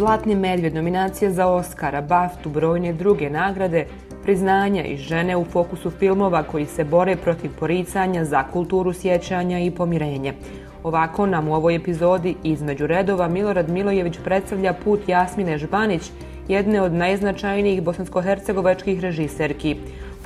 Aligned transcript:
Zlatni 0.00 0.34
medvjed, 0.34 0.74
nominacija 0.74 1.30
za 1.30 1.46
Oscara, 1.46 2.00
BAFTU, 2.00 2.50
brojne 2.50 2.92
druge 2.92 3.30
nagrade, 3.30 3.86
priznanja 4.22 4.84
i 4.84 4.96
žene 4.96 5.36
u 5.36 5.44
fokusu 5.44 5.90
filmova 5.90 6.42
koji 6.42 6.66
se 6.66 6.84
bore 6.84 7.16
protiv 7.16 7.50
poricanja 7.58 8.24
za 8.24 8.42
kulturu 8.52 8.92
sjećanja 8.92 9.58
i 9.58 9.70
pomirenje. 9.70 10.34
Ovako 10.82 11.26
nam 11.26 11.48
u 11.48 11.54
ovoj 11.54 11.74
epizodi 11.74 12.34
između 12.44 12.86
redova 12.86 13.28
Milorad 13.28 13.68
Milojević 13.68 14.18
predstavlja 14.24 14.72
put 14.84 15.08
Jasmine 15.08 15.58
Žbanić, 15.58 16.10
jedne 16.48 16.82
od 16.82 16.92
najznačajnijih 16.92 17.82
bosanskohercegovačkih 17.82 19.00
režiserki. 19.00 19.76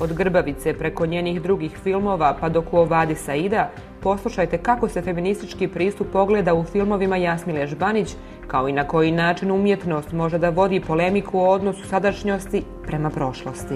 Od 0.00 0.12
Grbavice 0.12 0.78
preko 0.78 1.06
njenih 1.06 1.42
drugih 1.42 1.78
filmova 1.82 2.36
pa 2.40 2.48
do 2.48 2.62
Kuovadi 2.62 3.14
Saida, 3.14 3.70
poslušajte 4.00 4.58
kako 4.58 4.88
se 4.88 5.02
feministički 5.02 5.68
pristup 5.68 6.06
pogleda 6.12 6.54
u 6.54 6.64
filmovima 6.64 7.16
Jasmile 7.16 7.66
Žbanić, 7.66 8.16
kao 8.46 8.68
i 8.68 8.72
na 8.72 8.86
koji 8.86 9.12
način 9.12 9.50
umjetnost 9.50 10.12
može 10.12 10.38
da 10.38 10.48
vodi 10.50 10.80
polemiku 10.80 11.38
o 11.38 11.50
odnosu 11.50 11.88
sadašnjosti 11.88 12.62
prema 12.86 13.10
prošlosti. 13.10 13.74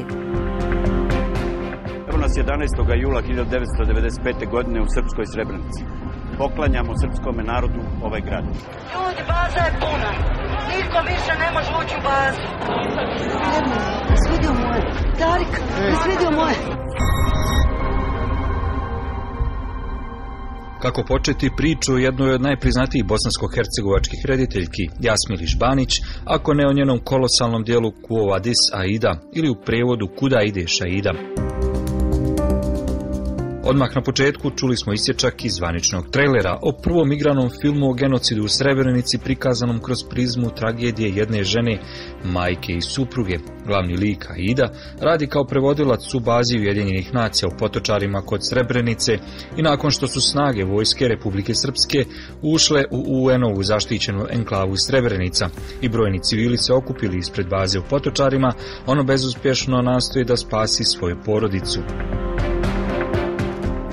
Evo 2.09 2.19
nas 2.19 2.33
11. 2.37 3.03
jula 3.03 3.23
1995. 3.23 4.51
godine 4.51 4.81
u 4.81 4.87
Srpskoj 4.95 5.27
Srebrenici. 5.27 5.85
Poklanjamo 6.39 6.93
srpskom 7.03 7.37
narodu 7.45 7.81
ovaj 8.03 8.21
grad. 8.21 8.45
Ljudi, 8.95 9.23
baza 9.29 9.61
je 9.67 9.73
puna. 9.81 10.11
Niko 10.71 10.99
više 11.13 11.33
ne 11.43 11.49
može 11.57 11.71
ući 11.81 11.95
u 11.99 12.03
bazu. 12.09 12.47
Svidio 14.23 14.53
moje. 14.65 14.83
Darik, 15.23 15.53
svidio 16.03 16.31
moje. 16.41 16.57
Kako 20.89 21.05
početi 21.09 21.51
priču 21.57 21.95
o 21.95 21.99
jednoj 21.99 22.35
od 22.35 22.41
najpriznatijih 22.41 23.05
bosansko-hercegovačkih 23.05 24.21
rediteljki, 24.25 24.85
Jasmili 25.01 25.47
Žbanić, 25.47 25.93
ako 26.25 26.55
ne 26.55 26.67
o 26.67 26.73
njenom 26.73 26.99
kolosalnom 27.05 27.63
dijelu 27.65 27.93
Kuovadis 28.03 28.63
Aida 28.75 29.21
ili 29.35 29.49
u 29.51 29.61
prevodu 29.67 30.09
Kuda 30.19 30.43
ideš 30.43 30.81
Aida. 30.81 31.13
Odmah 33.71 33.97
na 33.97 34.03
početku 34.03 34.51
čuli 34.51 34.77
smo 34.77 34.93
isječak 34.93 35.45
iz 35.45 35.53
zvaničnog 35.53 36.11
trailera 36.11 36.59
o 36.63 36.73
prvom 36.83 37.13
igranom 37.13 37.51
filmu 37.63 37.91
o 37.91 37.93
genocidu 37.93 38.45
u 38.45 38.49
Srebrenici 38.49 39.19
prikazanom 39.19 39.83
kroz 39.83 39.99
prizmu 40.11 40.51
tragedije 40.51 41.11
jedne 41.11 41.45
žene, 41.45 41.79
majke 42.25 42.73
i 42.73 42.81
supruge. 42.81 43.39
Glavni 43.67 43.97
lik 43.97 44.31
Aida 44.31 44.69
radi 45.01 45.27
kao 45.27 45.45
prevodilac 45.45 46.15
u 46.15 46.21
bazi 46.21 46.59
Ujedinjenih 46.59 47.15
nacija 47.15 47.49
u 47.49 47.59
potočarima 47.59 48.23
kod 48.23 48.41
Srebrenice 48.49 49.19
i 49.57 49.63
nakon 49.63 49.91
što 49.91 50.09
su 50.09 50.21
snage 50.21 50.65
vojske 50.65 51.09
Republike 51.09 51.55
Srpske 51.55 52.05
ušle 52.43 52.85
u 52.91 53.25
UN-ovu 53.25 53.63
zaštićenu 53.63 54.27
enklavu 54.31 54.77
Srebrenica 54.77 55.49
i 55.81 55.89
brojni 55.89 56.23
civili 56.23 56.59
se 56.59 56.73
okupili 56.73 57.19
ispred 57.19 57.49
baze 57.49 57.79
u 57.79 57.83
potočarima, 57.91 58.53
ono 58.87 59.05
bezuspješno 59.05 59.83
nastoji 59.83 60.25
da 60.25 60.37
spasi 60.37 60.85
svoju 60.85 61.17
porodicu. 61.25 61.81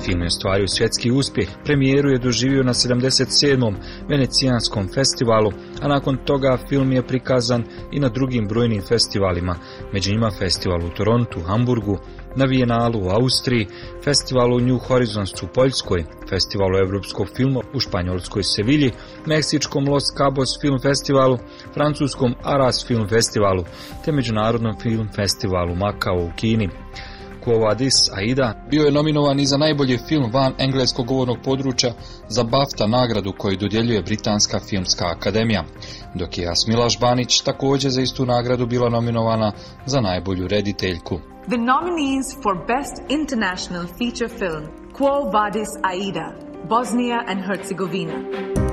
Film 0.05 0.21
je 0.21 0.27
ostvario 0.27 0.67
svjetski 0.67 1.11
uspjeh, 1.11 1.49
premijeru 1.63 2.09
je 2.09 2.17
doživio 2.17 2.63
na 2.63 2.73
77. 2.73 3.73
Venecijanskom 4.09 4.87
festivalu, 4.93 5.51
a 5.81 5.87
nakon 5.87 6.17
toga 6.25 6.57
film 6.69 6.91
je 6.91 7.07
prikazan 7.07 7.63
i 7.91 7.99
na 7.99 8.09
drugim 8.09 8.47
brojnim 8.47 8.81
festivalima, 8.81 9.55
među 9.93 10.11
njima 10.11 10.31
festival 10.39 10.85
u 10.85 10.89
Torontu, 10.89 11.39
Hamburgu, 11.41 11.97
na 12.35 12.45
Vijenalu 12.45 12.99
u 12.99 13.09
Austriji, 13.09 13.67
festivalu 14.03 14.59
New 14.59 14.77
Horizons 14.77 15.43
u 15.43 15.47
Poljskoj, 15.53 16.05
festivalu 16.29 16.77
Evropskog 16.77 17.27
filma 17.35 17.61
u 17.73 17.79
Španjolskoj 17.79 18.43
Sevilji, 18.43 18.91
Meksičkom 19.25 19.87
Los 19.87 20.03
Cabos 20.17 20.61
Film 20.61 20.79
Festivalu, 20.79 21.37
Francuskom 21.73 22.35
Aras 22.43 22.87
Film 22.87 23.07
Festivalu, 23.07 23.63
te 24.05 24.11
Međunarodnom 24.11 24.79
Film 24.79 25.07
Festivalu 25.15 25.75
Makao 25.75 26.15
u 26.15 26.31
Kini. 26.35 26.69
Kuovadis 27.45 28.09
Aida 28.17 28.53
bio 28.69 28.85
je 28.85 28.91
nominovan 28.91 29.39
i 29.39 29.45
za 29.45 29.57
najbolji 29.57 29.97
film 29.97 30.31
van 30.33 30.53
engleskog 30.57 31.07
govornog 31.07 31.37
područja 31.43 31.93
za 32.27 32.43
BAFTA 32.43 32.87
nagradu 32.87 33.33
koju 33.37 33.57
dodjeljuje 33.57 34.01
Britanska 34.01 34.59
filmska 34.59 35.05
akademija, 35.05 35.63
dok 36.13 36.37
je 36.37 36.43
Jasmila 36.43 36.89
Žbanić 36.89 37.41
također 37.41 37.91
za 37.91 38.01
istu 38.01 38.25
nagradu 38.25 38.65
bila 38.65 38.89
nominovana 38.89 39.51
za 39.85 40.01
najbolju 40.01 40.47
rediteljku. 40.47 41.19
The 41.47 41.57
nominees 41.57 42.27
for 42.43 42.55
Best 42.67 42.95
International 43.09 43.85
Feature 43.97 44.29
Film, 44.39 44.63
Quo 44.97 45.33
Vadis 45.33 45.69
Aida, 45.83 46.27
Bosnia 46.69 47.23
and 47.27 47.39
Herzegovina. 47.47 48.64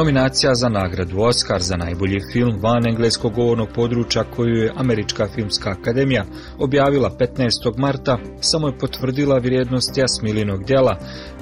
Nominacija 0.00 0.52
za 0.62 0.68
nagradu 0.68 1.16
Oscar 1.30 1.60
za 1.70 1.76
najbolji 1.84 2.20
film 2.32 2.54
van 2.66 2.82
engleskog 2.92 3.32
govornog 3.38 3.68
područja 3.74 4.22
koju 4.36 4.54
je 4.62 4.74
Američka 4.82 5.24
filmska 5.34 5.68
akademija 5.78 6.24
objavila 6.66 7.08
15. 7.10 7.78
marta 7.84 8.14
samo 8.50 8.64
je 8.68 8.78
potvrdila 8.82 9.36
vrijednost 9.46 9.90
Jasmilinog 10.02 10.60
djela. 10.70 10.94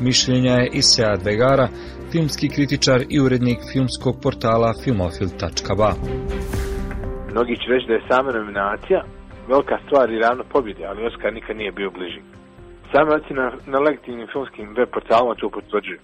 Mišljenja 0.07 0.55
je 0.61 0.71
Isea 0.81 1.17
Dvegara, 1.23 1.67
filmski 2.13 2.47
kritičar 2.55 3.01
i 3.15 3.17
urednik 3.25 3.61
filmskog 3.73 4.15
portala 4.23 4.71
filmofil.ba. 4.85 5.91
Mnogi 7.33 7.55
će 7.61 7.67
reći 7.73 7.87
da 7.89 7.95
je 7.95 8.09
sama 8.11 8.31
nominacija 8.33 9.01
velika 9.53 9.77
stvar 9.85 10.07
i 10.11 10.23
ravno 10.25 10.43
pobjede, 10.55 10.85
ali 10.91 11.07
Oscar 11.09 11.31
nikad 11.39 11.57
nije 11.57 11.73
bio 11.79 11.91
bliži. 11.97 12.21
Same 12.93 13.11
ocjene 13.17 13.43
na, 13.43 13.51
na 13.73 13.79
legitimnim 13.87 14.29
filmskim 14.33 14.67
web 14.79 14.89
portalima 14.95 15.35
to 15.41 15.49
potvrđuju 15.59 16.01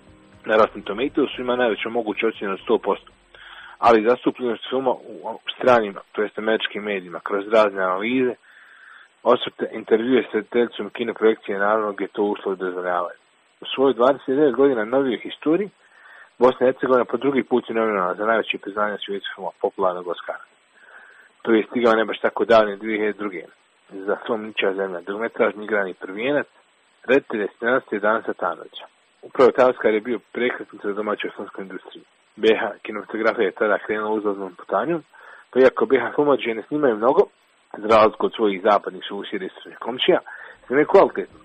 na 0.49 0.57
Rotten 0.57 0.83
Tomatoes 0.83 1.39
ima 1.39 1.57
najveću 1.57 1.91
moguću 1.91 2.27
ocjenu 2.27 2.53
od 2.53 2.61
100%. 2.69 2.97
Ali 3.79 4.09
zastupljenost 4.09 4.65
filma 4.71 4.91
u 4.91 5.39
stranim, 5.57 5.95
to 6.13 6.23
jest 6.23 6.39
američkim 6.39 6.83
medijima, 6.83 7.21
kroz 7.21 7.45
razne 7.53 7.83
analize, 7.83 8.35
osvrte 9.23 9.69
intervjue 9.73 10.23
s 10.23 10.35
rediteljicom 10.35 10.91
kino 10.91 11.15
projekcije 11.15 11.59
naravno 11.59 11.93
gdje 11.93 12.09
to 12.09 12.23
uslov 12.23 12.57
dozvoljavaju. 12.57 13.19
U 13.61 13.65
svojoj 13.75 13.95
29 13.95 14.55
godina 14.55 14.85
novijih 14.85 15.21
historiji, 15.23 15.71
Bosna 16.39 16.67
i 16.67 16.73
Hercegovina 16.73 17.05
po 17.05 17.17
drugi 17.17 17.43
put 17.43 17.71
je 17.71 17.75
za 18.19 18.27
najveće 18.27 18.59
priznanje 18.59 18.97
svjetskog 19.05 19.35
filma 19.35 19.51
popularnog 19.61 20.09
Oscara. 20.09 20.45
To 21.43 21.53
je 21.53 21.67
stigao 21.71 21.93
ne 21.93 22.05
baš 22.05 22.21
tako 22.21 22.45
davne 22.45 22.77
2002. 22.77 23.45
Za 23.91 24.17
film 24.27 24.43
Niča 24.47 24.75
zemlja, 24.75 25.01
drugmetražni 25.01 25.65
igrani 25.65 25.95
prvijenac, 25.95 26.47
reditelj 27.05 27.41
je 27.41 27.49
scenariste 27.57 27.99
Dana 27.99 28.23
Satanovića. 28.23 28.87
Upravo 29.23 29.51
Tavskar 29.51 29.95
je 29.95 30.01
bio 30.01 30.19
prekretnica 30.33 30.89
za 30.89 30.95
domaću 30.95 31.29
filmsku 31.37 31.62
industriju. 31.62 32.05
BH 32.37 32.62
kinematografija 32.83 33.47
je 33.47 33.59
tada 33.61 33.79
krenula 33.79 34.11
uzlaznom 34.11 34.55
putanjom, 34.55 35.03
pa 35.51 35.61
iako 35.61 35.87
BH 35.87 36.15
filmađe 36.15 36.55
ne 36.55 36.62
snimaju 36.62 36.97
mnogo, 36.97 37.23
za 37.79 37.87
razliku 37.89 38.27
od 38.27 38.33
svojih 38.37 38.62
zapadnih 38.62 39.03
susjeda 39.09 39.45
i 39.45 39.75
komšija, 39.81 40.19
snimaju 40.67 40.87
kvalitetno, 40.87 41.39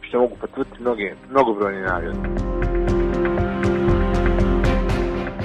što 0.00 0.18
mogu 0.18 0.36
potvrditi 0.40 0.80
mnoge, 0.80 1.14
mnogobrojne 1.30 1.82
nagrade. 1.82 2.51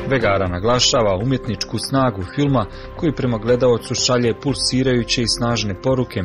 Vegara 0.09 0.47
naglašava 0.47 1.16
umjetničku 1.23 1.78
snagu 1.78 2.22
filma 2.35 2.66
koji 2.97 3.12
prema 3.19 3.38
gledalcu 3.38 3.95
šalje 3.95 4.40
pulsirajuće 4.44 5.22
i 5.22 5.34
snažne 5.38 5.73
poruke. 5.84 6.19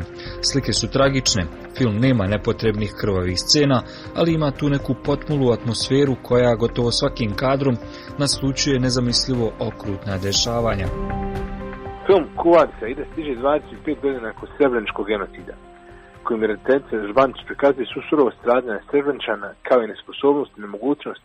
Slike 0.49 0.73
su 0.73 0.87
tragične, 0.95 1.43
film 1.77 1.95
nema 2.05 2.23
nepotrebnih 2.33 2.91
krvavih 2.99 3.39
scena, 3.39 3.79
ali 4.15 4.33
ima 4.33 4.51
tu 4.51 4.65
neku 4.69 4.93
potmulu 5.05 5.51
atmosferu 5.51 6.15
koja 6.27 6.55
gotovo 6.55 6.91
svakim 6.91 7.31
kadrom 7.41 7.75
naslučuje 8.17 8.79
nezamislivo 8.79 9.47
okrutna 9.69 10.15
dešavanja. 10.27 10.87
Film 12.05 12.25
Kuvaca 12.39 12.85
ide 12.87 13.03
stiže 13.11 13.33
25 13.35 14.01
godina 14.01 14.21
nakon 14.29 14.49
Srebreničkog 14.57 15.05
genocida 15.07 15.55
kojim 16.23 16.43
rediteljica 16.43 17.07
Žbanić 17.09 17.39
prikazuje 17.49 17.85
su 17.93 17.99
surovo 18.09 18.31
stradanja 18.39 18.79
Srebrenčana 18.89 19.49
kao 19.67 19.79
i 19.83 19.91
nesposobnost 19.93 20.51
i 20.57 20.61
nemogućnost 20.61 21.23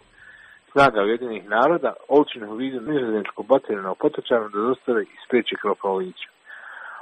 snaga 0.72 1.02
Ujedinih 1.02 1.48
naroda, 1.48 1.92
oličenih 2.08 2.48
u 2.50 2.54
vidu 2.54 2.80
nizozemskog 2.80 3.46
baterina 3.46 3.92
u 3.92 3.94
potočarima 3.94 4.48
da 4.48 4.58
dostave 4.58 5.02
i 5.02 5.16
spriječe 5.26 5.56
krvoproliće. 5.56 6.28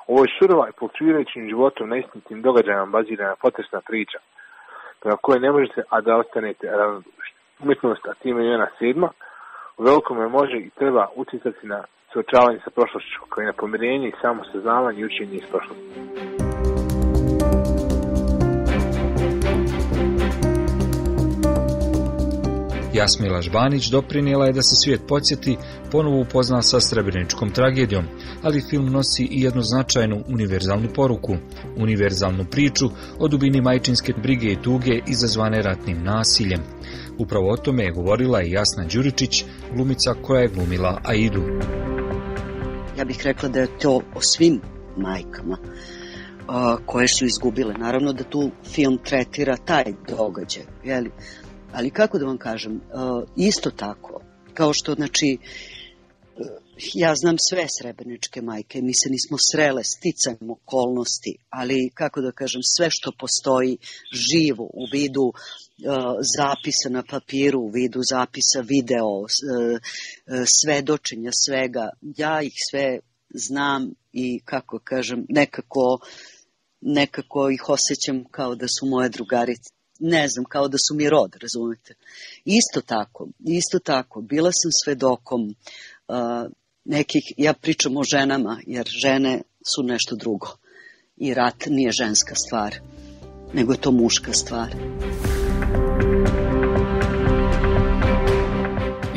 Ovo 0.07 0.21
je 0.23 0.35
surova 0.39 0.69
i 0.69 0.77
fluktuirajućim 0.79 1.49
životom 1.49 1.89
na 1.89 1.97
istinitim 1.97 2.43
događajima 2.43 2.87
bazirana 2.87 3.37
potresna 3.37 3.81
priča, 3.81 4.19
prema 5.01 5.17
kojoj 5.17 5.41
ne 5.41 5.53
možete, 5.53 5.83
a 5.89 6.01
da 6.01 6.17
ostanete 6.17 6.67
ravnodušni. 6.67 7.37
Umjetnost, 7.63 8.07
a 8.07 8.15
time 8.15 8.47
je 8.47 8.55
ona 8.55 8.69
sedma, 8.79 9.11
u 9.79 9.83
velikome 9.83 10.29
može 10.29 10.57
i 10.59 10.71
treba 10.71 11.09
utjecati 11.15 11.67
na 11.67 11.85
suočavanje 12.13 12.61
sa 12.65 12.71
prošlošću, 12.71 13.21
kao 13.29 13.43
i 13.43 13.47
na 13.47 13.53
pomirenje 13.53 14.09
i 14.09 14.21
samo 14.21 14.45
saznavanje 14.53 15.01
i 15.01 15.05
učenje 15.05 15.35
iz 15.35 15.47
prošlosti. 15.51 16.36
Jasmila 22.97 23.43
Žbanić 23.43 23.89
doprinijela 23.89 24.47
je 24.47 24.53
da 24.53 24.63
se 24.63 24.77
svijet 24.77 25.01
podsjeti, 25.09 25.57
ponovo 25.93 26.21
upozna 26.21 26.63
sa 26.63 26.81
srebreničkom 26.81 27.51
tragedijom, 27.51 28.05
ali 28.43 28.65
film 28.71 28.87
nosi 28.87 29.25
i 29.31 29.43
jednu 29.43 29.63
značajnu 29.63 30.25
univerzalnu 30.29 30.89
poruku, 30.95 31.37
univerzalnu 31.77 32.45
priču 32.51 32.87
o 33.19 33.29
dubini 33.29 33.61
majčinske 33.61 34.13
brige 34.23 34.53
i 34.53 34.63
tuge 34.63 35.01
izazvane 35.07 35.63
ratnim 35.63 36.03
nasiljem. 36.03 36.61
Upravo 37.19 37.53
o 37.53 37.57
tome 37.57 37.85
je 37.85 37.93
govorila 37.93 38.43
i 38.43 38.51
Jasna 38.51 38.85
Đuričić, 38.85 39.45
glumica 39.75 40.15
koja 40.23 40.41
je 40.41 40.49
glumila 40.49 41.01
Aidu. 41.05 41.43
Ja 42.99 43.05
bih 43.05 43.21
rekla 43.25 43.49
da 43.49 43.61
je 43.61 43.79
to 43.79 44.01
o 44.15 44.21
svim 44.21 44.61
majkama 44.97 45.57
koje 46.87 47.09
su 47.09 47.27
izgubile. 47.27 47.75
Naravno 47.75 48.13
da 48.13 48.25
tu 48.25 48.51
film 48.75 48.99
tretira 49.05 49.57
taj 49.57 49.85
događaj, 50.09 50.63
jeli? 50.85 51.11
Ali 51.77 51.91
kako 51.91 52.19
da 52.19 52.27
vam 52.27 52.39
kažem, 52.39 52.81
isto 53.37 53.71
tako, 53.71 54.21
kao 54.55 54.73
što 54.73 54.95
znači 54.95 55.39
ja 56.95 57.15
znam 57.15 57.37
sve 57.51 57.67
srebreničke 57.81 58.43
majke, 58.43 58.83
mi 58.83 58.95
se 58.95 59.11
nismo 59.11 59.37
srele 59.53 59.83
sticajem 59.85 60.51
okolnosti, 60.51 61.37
ali 61.51 61.91
kako 61.95 62.21
da 62.21 62.33
kažem, 62.33 62.61
sve 62.77 62.89
što 62.91 63.13
postoji 63.19 63.79
živo 64.13 64.65
u 64.65 64.85
vidu 64.93 65.27
uh, 65.27 65.35
zapisa 66.37 66.89
na 66.91 67.03
papiru, 67.11 67.61
u 67.61 67.71
vidu 67.71 68.01
zapisa 68.11 68.61
video, 68.61 69.13
svedočenja 70.57 71.31
svega, 71.47 71.89
ja 72.17 72.43
ih 72.43 72.53
sve 72.71 72.99
znam 73.35 73.91
i 74.13 74.41
kako 74.45 74.81
kažem, 74.85 75.27
nekako 75.29 75.99
nekako 76.81 77.51
ih 77.51 77.69
osjećam 77.69 78.25
kao 78.31 78.55
da 78.55 78.67
su 78.69 78.87
moje 78.87 79.09
drugarice. 79.09 79.76
Ne 79.99 80.29
znam, 80.29 80.45
kao 80.45 80.69
da 80.69 80.79
su 80.79 80.95
mi 80.95 81.11
rod, 81.11 81.37
razumete. 81.43 81.95
Isto 82.45 82.81
tako, 82.81 83.29
isto 83.45 83.79
tako, 83.79 84.21
bila 84.21 84.51
sam 84.53 84.71
svedokom 84.85 85.55
uh, 86.09 86.17
nekih, 86.85 87.23
ja 87.37 87.53
pričam 87.53 87.97
o 87.97 88.05
ženama, 88.05 88.61
jer 88.67 88.87
žene 89.03 89.43
su 89.75 89.83
nešto 89.83 90.17
drugo. 90.17 90.49
I 91.17 91.35
rat 91.35 91.67
nije 91.67 91.93
ženska 91.93 92.35
stvar, 92.35 92.77
nego 93.53 93.73
je 93.73 93.81
to 93.81 93.91
muška 93.91 94.33
stvar. 94.33 94.75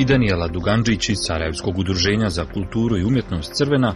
I 0.01 0.05
Danijela 0.05 0.47
Duganđić 0.47 1.03
iz 1.09 1.19
Sarajevskog 1.27 1.73
udruženja 1.83 2.29
za 2.37 2.43
kulturu 2.55 2.93
i 2.97 3.07
umjetnost 3.09 3.51
Crvena 3.57 3.91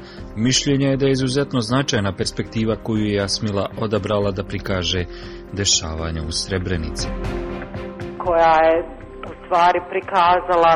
mišljenja 0.48 0.88
je 0.90 1.00
da 1.00 1.06
je 1.06 1.16
izuzetno 1.18 1.60
značajna 1.70 2.12
perspektiva 2.20 2.76
koju 2.86 3.04
je 3.06 3.20
Jasmila 3.22 3.66
odabrala 3.86 4.32
da 4.38 4.50
prikaže 4.52 5.02
dešavanja 5.60 6.22
u 6.30 6.32
Srebrenici. 6.42 7.08
Koja 8.24 8.56
je 8.68 8.76
u 9.32 9.34
stvari 9.42 9.80
prikazala 9.94 10.74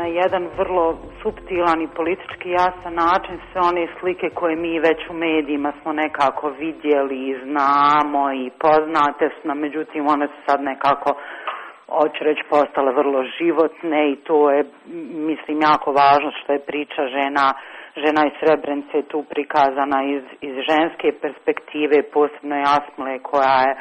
na 0.00 0.06
jedan 0.20 0.44
vrlo 0.60 0.86
subtilan 1.22 1.78
i 1.82 1.94
politički 1.98 2.48
jasan 2.60 2.94
način 3.06 3.36
sve 3.48 3.60
one 3.70 3.84
slike 3.98 4.26
koje 4.38 4.54
mi 4.64 4.84
već 4.88 5.00
u 5.10 5.14
medijima 5.26 5.70
smo 5.78 5.90
nekako 6.04 6.46
vidjeli 6.64 7.16
i 7.28 7.38
znamo 7.44 8.22
i 8.42 8.44
poznate 8.64 9.24
su, 9.34 9.42
no, 9.48 9.54
međutim 9.64 10.02
one 10.14 10.26
su 10.32 10.38
sad 10.48 10.58
nekako 10.72 11.10
hoću 11.88 12.24
reći 12.24 12.42
postale 12.50 12.92
vrlo 12.92 13.24
životne 13.38 14.10
i 14.12 14.16
to 14.16 14.50
je 14.50 14.64
mislim 15.30 15.60
jako 15.60 15.92
važno 15.92 16.30
što 16.40 16.52
je 16.52 16.66
priča 16.70 17.02
žena 17.16 17.46
žena 18.04 18.22
iz 18.26 18.34
Srebrenice 18.40 19.02
tu 19.10 19.24
prikazana 19.32 19.98
iz, 20.16 20.24
iz 20.40 20.54
ženske 20.70 21.08
perspektive 21.22 22.02
posebno 22.14 22.56
Jasmile 22.56 23.18
koja 23.18 23.58
je 23.66 23.76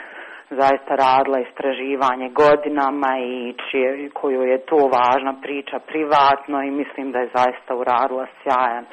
zaista 0.50 0.94
radila 0.96 1.40
istraživanje 1.40 2.30
godinama 2.30 3.12
i 3.20 3.56
čije, 3.66 4.10
koju 4.10 4.42
je 4.42 4.66
to 4.66 4.76
važna 4.98 5.34
priča 5.42 5.80
privatno 5.80 6.64
i 6.64 6.72
mislim 6.72 7.12
da 7.12 7.20
je 7.20 7.34
zaista 7.36 7.76
uradila 7.76 8.26
sjajan 8.44 8.86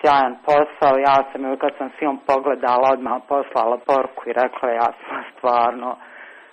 sjajan 0.00 0.34
posao. 0.48 0.94
Ja 1.08 1.16
sam 1.32 1.44
joj 1.44 1.58
kad 1.58 1.72
sam 1.78 1.90
film 1.98 2.18
pogledala 2.26 2.86
odmah 2.92 3.22
poslala 3.28 3.78
porku 3.86 4.22
i 4.26 4.32
rekla 4.32 4.68
ja 4.70 4.88
sam 5.00 5.22
stvarno 5.36 5.96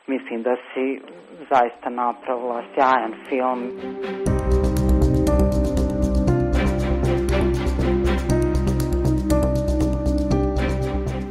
mislim 0.07 0.43
da 0.43 0.55
si 0.55 1.01
zaista 1.51 1.89
napravila 1.89 2.63
sjajan 2.73 3.13
film. 3.29 3.61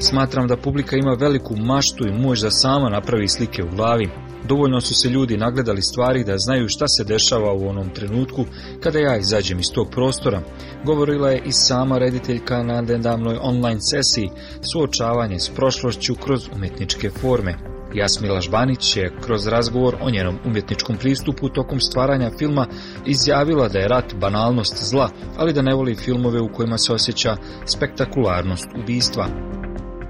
Smatram 0.00 0.46
da 0.46 0.56
publika 0.56 0.96
ima 0.96 1.17
veliku 1.20 1.55
maštu 1.56 2.08
i 2.08 2.12
moć 2.12 2.40
da 2.40 2.50
sama 2.50 2.88
napravi 2.88 3.28
slike 3.28 3.62
u 3.62 3.76
glavi. 3.76 4.08
Dovoljno 4.49 4.81
su 4.81 4.94
se 4.94 5.08
ljudi 5.08 5.37
nagledali 5.37 5.82
stvari 5.82 6.25
da 6.25 6.38
znaju 6.38 6.69
šta 6.69 6.88
se 6.88 7.05
dešava 7.05 7.52
u 7.52 7.69
onom 7.69 7.88
trenutku 7.90 8.44
kada 8.82 8.99
ja 8.99 9.17
izađem 9.17 9.58
iz 9.58 9.73
tog 9.75 9.90
prostora. 9.90 10.40
Govorila 10.84 11.31
je 11.31 11.43
i 11.46 11.52
sama 11.52 11.99
rediteljka 11.99 12.62
na 12.62 12.81
nedavnoj 12.81 13.38
online 13.43 13.81
sesiji 13.81 14.31
suočavanje 14.73 15.38
s 15.38 15.49
prošlošću 15.56 16.14
kroz 16.14 16.49
umjetničke 16.56 17.11
forme. 17.11 17.75
Jasmila 17.94 18.41
Žbanić 18.41 18.97
je 18.97 19.12
kroz 19.25 19.47
razgovor 19.47 19.97
o 20.00 20.11
njenom 20.11 20.38
umjetničkom 20.44 20.97
pristupu 20.97 21.49
tokom 21.49 21.81
stvaranja 21.81 22.31
filma 22.38 22.67
izjavila 23.06 23.69
da 23.69 23.79
je 23.79 23.88
rat 23.88 24.15
banalnost 24.15 24.91
zla, 24.91 25.11
ali 25.37 25.53
da 25.53 25.62
ne 25.62 25.75
voli 25.75 25.94
filmove 25.94 26.41
u 26.41 26.53
kojima 26.53 26.79
se 26.79 26.93
osjeća 26.93 27.37
spektakularnost 27.67 28.69
ubistva. 28.83 29.27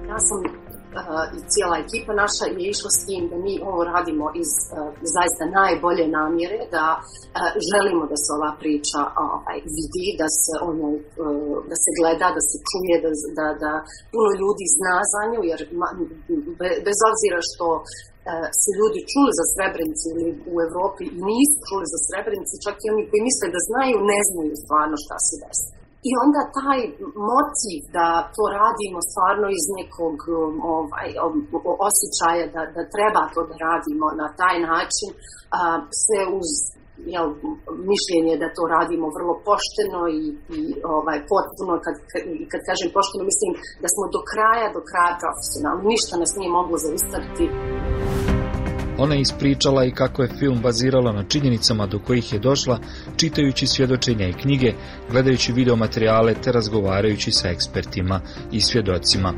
Ja 0.09 0.19
sam 0.19 0.56
i 1.37 1.39
cijela 1.53 1.77
ekipa 1.85 2.13
naša 2.25 2.45
je 2.57 2.65
išla 2.73 2.91
s 2.97 3.01
tim 3.07 3.23
da 3.31 3.37
mi 3.45 3.55
ovo 3.71 3.81
radimo 3.93 4.27
iz 4.43 4.51
zaista 5.17 5.45
najbolje 5.61 6.05
namjere, 6.19 6.61
da 6.77 6.87
želimo 7.71 8.03
da 8.13 8.17
se 8.23 8.29
ova 8.39 8.53
priča 8.63 9.01
ovaj, 9.29 9.59
vidi, 9.77 10.07
da 10.23 10.29
se, 10.41 10.53
ono, 10.71 10.87
da 11.71 11.77
se 11.83 11.91
gleda, 11.99 12.29
da 12.39 12.43
se 12.49 12.57
čuje, 12.69 12.95
da, 13.05 13.11
da, 13.39 13.47
da 13.63 13.73
puno 14.13 14.31
ljudi 14.43 14.65
zna 14.77 14.97
za 15.13 15.23
nju, 15.31 15.41
jer 15.51 15.61
bez 16.89 16.99
obzira 17.11 17.39
što 17.51 17.67
se 18.61 18.71
ljudi 18.79 19.01
čuli 19.13 19.31
za 19.39 19.45
Srebrenicu 19.55 20.07
ili 20.13 20.27
u 20.53 20.57
Evropi 20.67 21.05
i 21.09 21.21
nisu 21.31 21.57
čuli 21.69 21.85
za 21.95 21.99
Srebrenicu, 22.07 22.55
čak 22.67 22.77
i 22.81 22.91
oni 22.93 23.03
koji 23.09 23.27
misle 23.29 23.47
da 23.55 23.61
znaju, 23.69 23.97
ne 24.13 24.21
znaju 24.29 24.53
stvarno 24.65 24.97
šta 25.05 25.17
se 25.27 25.35
desilo. 25.43 25.86
I 26.09 26.11
onda 26.25 26.41
taj 26.61 26.81
motiv 27.33 27.79
da 27.97 28.07
to 28.35 28.43
radimo 28.61 28.99
stvarno 29.11 29.47
iz 29.59 29.65
nekog 29.79 30.17
um, 30.39 30.55
ovaj, 30.77 31.09
osjećaja 31.89 32.45
da, 32.55 32.63
da 32.77 32.83
treba 32.95 33.23
to 33.35 33.41
da 33.51 33.55
radimo 33.69 34.07
na 34.23 34.29
taj 34.41 34.57
način, 34.71 35.09
a, 35.57 35.61
se 36.05 36.19
uz 36.39 36.51
jel, 37.15 37.29
mišljenje 37.93 38.35
da 38.43 38.49
to 38.57 38.63
radimo 38.77 39.07
vrlo 39.17 39.35
pošteno 39.49 40.01
i, 40.21 40.23
i 40.59 40.63
ovaj, 40.97 41.19
potpuno, 41.33 41.73
kad, 41.85 41.95
kad 42.51 42.61
kažem 42.69 42.89
pošteno, 42.97 43.23
mislim 43.33 43.53
da 43.83 43.89
smo 43.95 44.05
do 44.15 44.21
kraja, 44.31 44.69
do 44.77 44.83
kraja 44.91 45.15
profesionalni. 45.23 45.91
Ništa 45.93 46.15
nas 46.23 46.33
nije 46.39 46.51
moglo 46.59 46.77
zaustaviti. 46.85 47.47
Ona 48.99 49.15
je 49.15 49.21
ispričala 49.21 49.85
i 49.85 49.91
kako 49.91 50.23
je 50.23 50.37
film 50.39 50.59
bazirala 50.63 51.13
na 51.13 51.23
činjenicama 51.23 51.87
do 51.87 51.99
kojih 51.99 52.33
je 52.33 52.39
došla, 52.39 52.79
čitajući 53.17 53.67
svjedočenja 53.67 54.29
i 54.29 54.39
knjige, 54.43 54.73
gledajući 55.11 55.53
videomaterijale 55.53 56.35
te 56.35 56.53
razgovarajući 56.53 57.31
sa 57.31 57.49
ekspertima 57.49 58.21
i 58.53 58.61
svjedocima. 58.61 59.31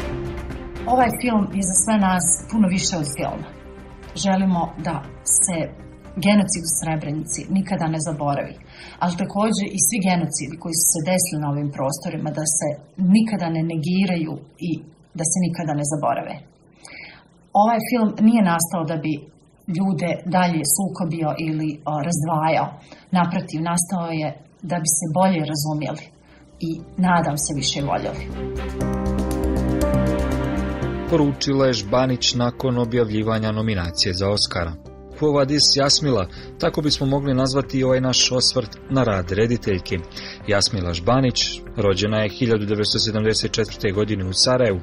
Ovaj 0.86 1.10
film 1.22 1.44
je 1.58 1.62
za 1.70 1.76
sve 1.82 1.96
nas 2.08 2.26
puno 2.50 2.66
više 2.68 2.94
od 3.02 3.06
filma. 3.16 3.48
Želimo 4.24 4.60
da 4.86 4.94
se 5.38 5.58
genocid 6.26 6.62
u 6.68 6.72
Srebrenici 6.78 7.40
nikada 7.56 7.86
ne 7.94 8.00
zaboravi, 8.08 8.54
ali 9.02 9.20
također 9.22 9.64
i 9.76 9.84
svi 9.86 9.98
genocidi 10.08 10.54
koji 10.62 10.74
su 10.80 10.86
se 10.92 11.00
desili 11.10 11.42
na 11.42 11.48
ovim 11.54 11.70
prostorima 11.76 12.30
da 12.38 12.44
se 12.58 12.68
nikada 13.14 13.46
ne 13.56 13.62
negiraju 13.72 14.32
i 14.68 14.70
da 15.18 15.24
se 15.30 15.38
nikada 15.46 15.72
ne 15.80 15.84
zaborave. 15.92 16.34
Ovaj 17.62 17.80
film 17.90 18.08
nije 18.26 18.42
nastao 18.52 18.82
da 18.90 18.96
bi 19.04 19.12
ljude 19.76 20.10
dalje 20.36 20.62
sukobio 20.76 21.30
ili 21.46 21.80
razdvajao. 22.06 22.68
Naprotiv, 23.10 23.60
nastao 23.70 24.06
je 24.20 24.28
da 24.62 24.76
bi 24.82 24.88
se 24.98 25.06
bolje 25.18 25.40
razumjeli 25.52 26.04
i 26.68 26.70
nadam 26.96 27.36
se 27.38 27.52
više 27.56 27.80
voljeli. 27.90 28.24
Poručila 31.10 31.66
je 31.66 31.72
Žbanić 31.72 32.34
nakon 32.34 32.78
objavljivanja 32.78 33.52
nominacije 33.52 34.12
za 34.14 34.28
Oscara. 34.28 34.72
Povadis 35.20 35.76
Jasmila, 35.76 36.28
tako 36.60 36.82
bismo 36.82 37.06
mogli 37.06 37.34
nazvati 37.34 37.84
ovaj 37.84 38.00
naš 38.00 38.32
osvrt 38.32 38.70
na 38.90 39.04
rad 39.04 39.30
rediteljke. 39.30 39.98
Jasmila 40.46 40.94
Žbanić, 40.94 41.60
rođena 41.76 42.22
je 42.22 42.30
1974. 42.30 43.94
godine 43.94 44.24
u 44.24 44.32
Sarajevu, 44.32 44.80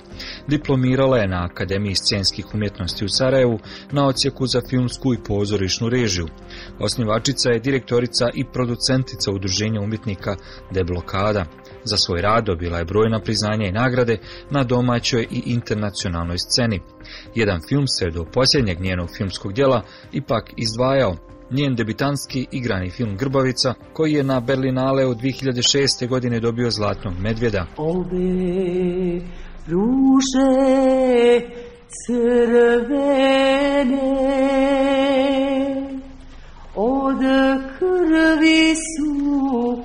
diplomirala 0.47 1.17
je 1.17 1.27
na 1.27 1.45
Akademiji 1.51 1.95
scenskih 1.95 2.45
umjetnosti 2.53 3.05
u 3.05 3.09
Sarajevu 3.09 3.59
na 3.91 4.07
ocijeku 4.07 4.47
za 4.47 4.61
filmsku 4.69 5.13
i 5.13 5.23
pozorišnu 5.27 5.89
režiju. 5.89 6.27
Osnivačica 6.79 7.49
je 7.49 7.59
direktorica 7.59 8.29
i 8.33 8.45
producentica 8.53 9.31
udruženja 9.31 9.81
umjetnika 9.81 10.35
Deblokada. 10.71 11.45
Za 11.85 11.97
svoj 11.97 12.21
rad 12.21 12.45
dobila 12.45 12.77
je 12.77 12.85
brojna 12.85 13.19
priznanja 13.19 13.65
i 13.67 13.71
nagrade 13.71 14.17
na 14.49 14.63
domaćoj 14.63 15.27
i 15.31 15.43
internacionalnoj 15.45 16.37
sceni. 16.37 16.79
Jedan 17.35 17.61
film 17.69 17.87
se 17.87 18.09
do 18.09 18.25
posljednjeg 18.33 18.81
njenog 18.81 19.09
filmskog 19.17 19.53
djela 19.53 19.81
ipak 20.11 20.53
izdvajao. 20.57 21.15
njen 21.51 21.75
debitanski 21.75 22.47
igrani 22.51 22.89
film 22.89 23.17
Grbavica, 23.17 23.73
koji 23.93 24.13
je 24.13 24.23
na 24.23 24.39
Berlinale 24.39 25.05
od 25.05 25.17
2006. 25.17 26.07
godine 26.07 26.39
dobio 26.39 26.71
Zlatnog 26.71 27.13
medvjeda. 27.19 27.65
Ruže 29.67 30.51
crvene 32.07 32.95
od 36.75 37.19
krvi 37.79 38.75
su 38.75 39.84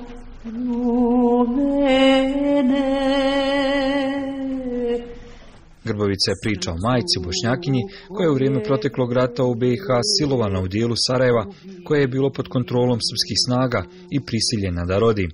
Grbovica 5.83 6.31
je 6.31 6.41
priča 6.43 6.71
o 6.71 6.77
majci 6.87 7.15
Bošnjakinji 7.23 7.81
koja 8.07 8.25
je 8.25 8.31
u 8.31 8.33
vrijeme 8.33 8.63
proteklog 8.63 9.13
rata 9.13 9.43
u 9.43 9.55
BiH 9.55 9.85
silovana 10.17 10.61
u 10.61 10.67
dijelu 10.67 10.95
Sarajeva 11.07 11.45
koje 11.85 12.01
je 12.01 12.07
bilo 12.07 12.29
pod 12.29 12.47
kontrolom 12.47 12.99
srpskih 13.09 13.37
snaga 13.45 13.85
i 14.11 14.19
prisiljena 14.25 14.85
da 14.85 14.99
rodi. 14.99 15.29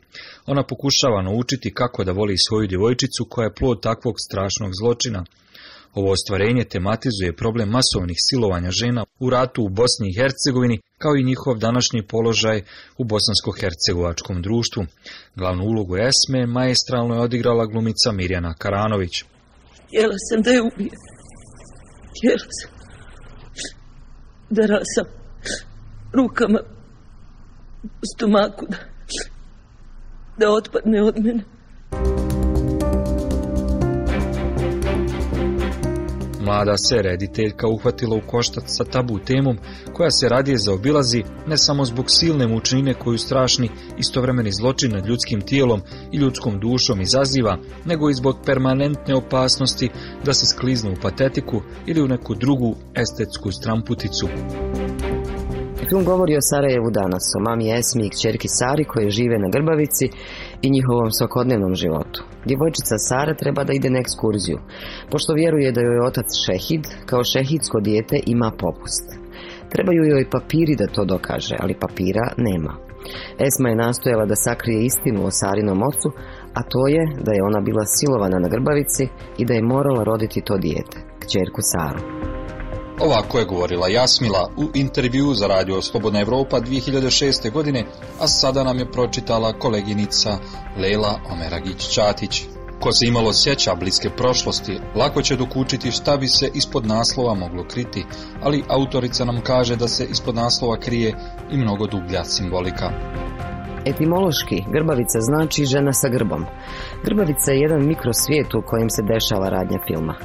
Ona 0.45 0.63
pokušava 0.63 1.21
naučiti 1.21 1.73
kako 1.73 2.03
da 2.03 2.11
voli 2.11 2.35
svoju 2.37 2.67
djevojčicu 2.67 3.25
koja 3.29 3.45
je 3.45 3.57
plod 3.59 3.81
takvog 3.81 4.15
strašnog 4.29 4.71
zločina. 4.81 5.25
Ovo 5.93 6.11
ostvarenje 6.11 6.63
tematizuje 6.63 7.35
problem 7.35 7.69
masovnih 7.69 8.17
silovanja 8.29 8.71
žena 8.71 9.03
u 9.19 9.29
ratu 9.29 9.63
u 9.63 9.69
Bosni 9.69 10.09
i 10.09 10.17
Hercegovini, 10.19 10.81
kao 10.97 11.15
i 11.15 11.23
njihov 11.23 11.57
današnji 11.57 12.07
položaj 12.07 12.61
u 12.97 13.03
bosansko-hercegovačkom 13.03 14.41
društvu. 14.41 14.85
Glavnu 15.35 15.63
ulogu 15.63 15.97
Esme 15.97 16.47
maestralno 16.47 17.15
je 17.15 17.21
odigrala 17.21 17.65
glumica 17.65 18.11
Mirjana 18.11 18.53
Karanović. 18.53 19.23
Htjela 19.87 20.15
sam 20.29 20.41
da 20.41 20.51
je 20.51 20.61
ubijem. 20.61 20.99
Htjela 22.17 22.47
sam 22.59 22.71
da 24.49 24.61
rasam 24.61 25.05
rukama 26.13 26.59
stomaku 28.15 28.65
da, 28.69 28.77
da 30.37 30.51
otpadne 30.51 31.03
od 31.03 31.19
mene. 31.19 31.43
Mlada 36.47 36.77
se 36.77 37.01
rediteljka 37.01 37.67
uhvatila 37.67 38.15
u 38.15 38.21
koštac 38.27 38.63
sa 38.67 38.83
tabu 38.83 39.19
temom 39.19 39.57
koja 39.93 40.11
se 40.11 40.29
radije 40.29 40.57
zaobilazi 40.57 41.23
ne 41.47 41.57
samo 41.57 41.85
zbog 41.85 42.05
silne 42.07 42.47
mučnine 42.47 42.93
koju 42.93 43.17
strašni 43.17 43.69
istovremeni 43.97 44.51
zločin 44.51 44.91
nad 44.91 45.05
ljudskim 45.05 45.41
tijelom 45.41 45.81
i 46.11 46.17
ljudskom 46.17 46.59
dušom 46.59 47.01
izaziva, 47.01 47.57
nego 47.85 48.09
i 48.09 48.13
zbog 48.13 48.35
permanentne 48.45 49.15
opasnosti 49.15 49.89
da 50.25 50.33
se 50.33 50.45
sklizne 50.45 50.91
u 50.91 50.95
patetiku 51.01 51.61
ili 51.85 52.01
u 52.01 52.07
neku 52.07 52.35
drugu 52.35 52.75
estetsku 52.95 53.51
stramputicu. 53.51 54.27
Film 55.89 56.05
govori 56.05 56.37
o 56.37 56.41
Sarajevu 56.41 56.91
danas, 56.91 57.25
o 57.37 57.39
mami 57.39 57.73
Esmi 57.77 58.05
i 58.05 58.09
kćerki 58.09 58.47
Sari 58.47 58.83
koje 58.83 59.09
žive 59.09 59.39
na 59.39 59.49
Grbavici 59.49 60.09
i 60.61 60.69
njihovom 60.69 61.11
svakodnevnom 61.11 61.75
životu. 61.75 62.36
Djevojčica 62.47 62.97
Sara 62.97 63.33
treba 63.33 63.63
da 63.63 63.73
ide 63.73 63.89
na 63.89 63.99
ekskurziju, 63.99 64.59
pošto 65.11 65.33
vjeruje 65.33 65.71
da 65.71 65.81
joj 65.81 65.99
otac 66.09 66.25
Šehid, 66.45 66.83
kao 67.05 67.23
šehidsko 67.23 67.79
dijete, 67.79 68.19
ima 68.25 68.51
popust. 68.59 69.07
Trebaju 69.71 70.03
joj 70.03 70.29
papiri 70.29 70.75
da 70.75 70.87
to 70.87 71.05
dokaže, 71.05 71.55
ali 71.59 71.79
papira 71.79 72.25
nema. 72.37 72.73
Esma 73.47 73.69
je 73.69 73.75
nastojala 73.75 74.25
da 74.25 74.35
sakrije 74.35 74.85
istinu 74.85 75.25
o 75.25 75.31
Sarinom 75.31 75.83
ocu, 75.83 76.09
a 76.53 76.61
to 76.71 76.87
je 76.87 77.03
da 77.25 77.31
je 77.33 77.43
ona 77.43 77.61
bila 77.61 77.85
silovana 77.85 78.39
na 78.39 78.49
Grbavici 78.49 79.07
i 79.37 79.45
da 79.45 79.53
je 79.53 79.69
morala 79.73 80.03
roditi 80.03 80.41
to 80.41 80.57
dijete, 80.57 80.97
kćerku 81.19 81.61
Saru. 81.61 82.36
Ovako 82.99 83.39
je 83.39 83.45
govorila 83.45 83.87
Jasmila 83.87 84.49
u 84.57 84.63
intervju 84.73 85.33
za 85.33 85.47
radio 85.47 85.81
Slobodna 85.81 86.21
Evropa 86.21 86.59
2006. 86.59 87.51
godine, 87.51 87.85
a 88.19 88.27
sada 88.27 88.63
nam 88.63 88.79
je 88.79 88.91
pročitala 88.91 89.59
koleginica 89.59 90.37
Leila 90.77 91.19
Omeragić-Čatić. 91.29 92.43
Ko 92.79 92.91
se 92.91 93.05
imalo 93.05 93.33
sjeća 93.33 93.75
bliske 93.75 94.09
prošlosti, 94.09 94.79
lako 94.95 95.21
će 95.21 95.35
dokučiti 95.35 95.91
šta 95.91 96.17
bi 96.17 96.27
se 96.27 96.51
ispod 96.53 96.85
naslova 96.85 97.33
moglo 97.33 97.63
kriti, 97.67 98.05
ali 98.41 98.63
autorica 98.67 99.25
nam 99.25 99.41
kaže 99.41 99.75
da 99.75 99.87
se 99.87 100.05
ispod 100.05 100.35
naslova 100.35 100.79
krije 100.79 101.13
i 101.51 101.57
mnogo 101.57 101.87
dublja 101.87 102.23
simbolika. 102.23 102.91
Etimološki, 103.89 104.63
grbavica 104.71 105.19
znači 105.19 105.65
žena 105.65 105.93
sa 105.93 106.09
grbom. 106.09 106.45
Grbavica 107.05 107.51
je 107.51 107.59
jedan 107.59 107.87
mikrosvijet 107.87 108.53
u 108.53 108.61
kojem 108.65 108.89
se 108.89 109.01
dešava 109.13 109.49
radnja 109.49 109.79
filma. 109.87 110.15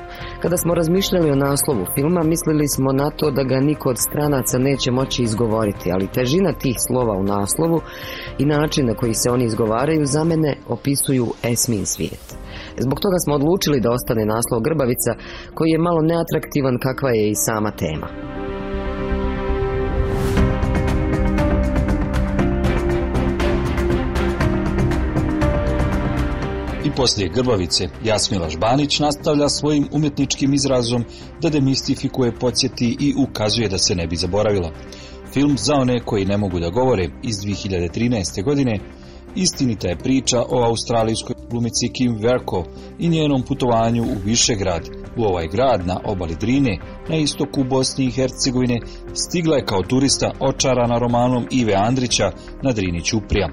Kada 0.43 0.57
smo 0.57 0.75
razmišljali 0.75 1.31
o 1.31 1.35
naslovu 1.35 1.85
filma, 1.95 2.23
mislili 2.23 2.69
smo 2.69 2.93
na 2.93 3.11
to 3.11 3.31
da 3.31 3.43
ga 3.43 3.61
niko 3.61 3.89
od 3.89 3.99
stranaca 3.99 4.59
neće 4.59 4.91
moći 4.91 5.23
izgovoriti, 5.23 5.93
ali 5.93 6.13
težina 6.15 6.53
tih 6.53 6.77
slova 6.87 7.15
u 7.17 7.23
naslovu 7.23 7.81
i 8.39 8.45
način 8.47 8.87
na 8.87 8.95
koji 8.95 9.15
se 9.15 9.31
oni 9.31 9.45
izgovaraju 9.45 10.07
za 10.07 10.25
mene 10.25 10.57
opisuju 10.69 11.27
Esmin 11.43 11.87
svijet. 11.87 12.27
Zbog 12.79 13.01
toga 13.01 13.19
smo 13.25 13.35
odlučili 13.35 13.81
da 13.81 13.91
ostane 13.91 14.25
naslov 14.25 14.61
Grbavica, 14.61 15.13
koji 15.55 15.71
je 15.71 15.79
malo 15.79 16.01
neatraktivan 16.03 16.79
kakva 16.79 17.11
je 17.11 17.31
i 17.31 17.35
sama 17.47 17.71
tema. 17.71 18.09
Poslije 26.97 27.29
Grbavice, 27.29 27.89
Jasmila 28.05 28.49
Žbanić 28.51 28.99
nastavlja 28.99 29.49
svojim 29.49 29.89
umjetničkim 29.93 30.55
izrazom 30.55 31.05
da 31.41 31.51
demistifikuje, 31.51 32.39
podsjeti 32.39 32.97
i 33.01 33.15
ukazuje 33.19 33.69
da 33.69 33.79
se 33.79 33.95
ne 33.95 34.07
bi 34.07 34.17
zaboravila. 34.17 34.73
Film 35.33 35.59
za 35.59 35.75
one 35.75 36.01
koji 36.05 36.25
ne 36.25 36.37
mogu 36.37 36.61
da 36.61 36.71
govore 36.71 37.09
iz 37.23 37.37
2013. 37.37 38.45
godine 38.45 38.81
istinita 39.35 39.89
je 39.89 39.99
priča 39.99 40.43
o 40.49 40.63
australijskoj 40.63 41.35
glumici 41.51 41.89
Kim 41.93 42.17
Verko 42.21 42.65
i 42.99 43.09
njenom 43.09 43.43
putovanju 43.43 44.03
u 44.03 44.17
Višegrad. 44.25 44.89
U 45.17 45.25
ovaj 45.25 45.49
grad 45.49 45.87
na 45.87 46.01
obali 46.05 46.37
Drine, 46.41 46.79
na 47.09 47.17
istoku 47.17 47.65
Bosni 47.65 48.05
i 48.05 48.11
Hercegovine, 48.11 48.81
stigla 49.15 49.57
je 49.57 49.65
kao 49.65 49.83
turista 49.83 50.31
očarana 50.41 50.99
romanom 50.99 51.47
Ive 51.51 51.75
Andrića 51.75 52.33
na 52.63 52.73
Drini 52.73 53.05
Ćuprija 53.05 53.49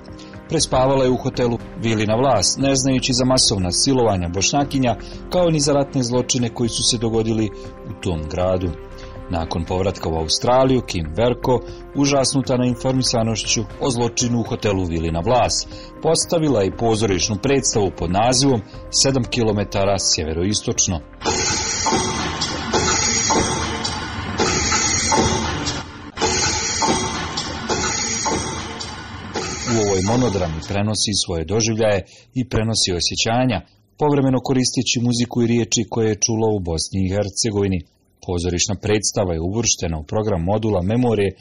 prespavala 0.50 1.03
je 1.03 1.10
u 1.10 1.18
hotelu 1.18 1.58
Vilina 1.77 2.15
Vlas, 2.15 2.58
ne 2.58 2.75
znajući 2.75 3.13
za 3.13 3.25
masovna 3.25 3.72
silovanja 3.72 4.29
bošnjakinja, 4.29 4.96
kao 5.29 5.50
ni 5.50 5.60
za 5.60 5.74
ratne 5.74 6.03
zločine 6.03 6.53
koji 6.53 6.70
su 6.70 6.84
se 6.84 6.98
dogodili 6.98 7.50
u 7.89 8.01
tom 8.01 8.22
gradu. 8.29 8.70
Nakon 9.32 9.65
povratka 9.65 10.10
u 10.10 10.15
Australiju, 10.15 10.82
Kim 10.82 11.13
Verko, 11.18 11.62
užasnuta 11.96 12.58
na 12.58 12.65
informisanošću 12.65 13.62
o 13.82 13.89
zločinu 13.89 14.39
u 14.39 14.44
hotelu 14.44 14.86
Vilina 14.86 15.20
Vlas, 15.20 15.68
postavila 16.01 16.63
i 16.63 16.77
pozorišnu 16.77 17.36
predstavu 17.44 17.91
pod 17.98 18.12
nazivom 18.12 18.62
7 18.89 19.24
km 19.34 19.77
sjeveroistočno. 20.00 21.00
U 30.00 30.01
ovoj 30.01 30.18
monodrami 30.18 30.60
prenosi 30.68 31.12
svoje 31.24 31.44
doživljaje 31.46 32.00
i 32.39 32.41
prenosi 32.51 32.89
osjećanja, 33.00 33.60
povremeno 34.01 34.39
koristeći 34.50 34.98
muziku 35.08 35.38
i 35.41 35.50
riječi 35.53 35.82
koje 35.94 36.08
je 36.10 36.22
čulo 36.25 36.48
u 36.56 36.60
Bosni 36.70 37.00
i 37.01 37.12
Hercegovini. 37.13 37.79
Pozorišna 38.27 38.75
predstava 38.86 39.32
je 39.34 39.46
uvrštena 39.50 39.98
u 40.00 40.08
program 40.12 40.41
modula 40.51 40.82
Memorije 40.91 41.32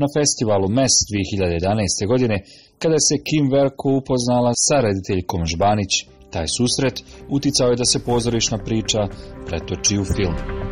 na 0.00 0.06
festivalu 0.16 0.68
MES 0.78 0.94
2011. 1.10 2.08
godine, 2.12 2.36
kada 2.82 2.98
se 3.06 3.24
Kim 3.28 3.44
Verko 3.54 3.88
upoznala 4.00 4.52
sa 4.66 4.76
rediteljkom 4.86 5.42
Žbanić. 5.52 5.92
Taj 6.34 6.46
susret 6.56 6.96
uticao 7.36 7.68
je 7.70 7.80
da 7.80 7.86
se 7.92 8.04
pozorišna 8.10 8.58
priča 8.58 9.00
pretoči 9.48 9.94
u 10.02 10.04
film. 10.14 10.65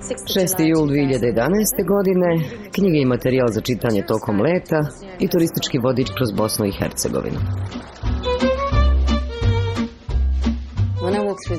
6. 0.00 0.62
jul 0.72 0.86
2011. 0.88 1.86
godine, 1.94 2.28
knjige 2.74 2.98
i 3.00 3.10
materijal 3.14 3.48
za 3.56 3.60
čitanje 3.60 4.02
tokom 4.12 4.36
leta 4.46 4.80
i 5.24 5.28
turistički 5.32 5.78
vodič 5.78 6.08
kroz 6.16 6.30
Bosnu 6.40 6.64
i 6.66 6.76
Hercegovinu. 6.78 7.40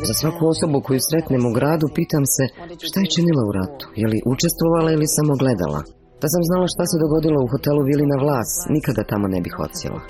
Za 0.10 0.14
svaku 0.22 0.44
osobu 0.54 0.78
koju 0.86 1.00
sretnem 1.10 1.44
u 1.50 1.52
gradu 1.58 1.88
pitam 1.98 2.24
se 2.36 2.44
šta 2.88 2.98
je 3.00 3.14
činila 3.16 3.44
u 3.50 3.52
ratu, 3.60 3.86
je 4.02 4.08
li 4.12 4.26
učestvovala 4.34 4.90
ili 4.92 5.14
samo 5.18 5.34
gledala. 5.42 5.82
Da 6.22 6.28
sam 6.34 6.42
znala 6.50 6.68
šta 6.74 6.84
se 6.90 7.02
dogodilo 7.04 7.40
u 7.42 7.52
hotelu 7.52 7.82
Vilina 7.90 8.18
Vlas, 8.24 8.52
nikada 8.76 9.10
tamo 9.12 9.26
ne 9.34 9.40
bih 9.46 9.56
ocijela. 9.66 10.02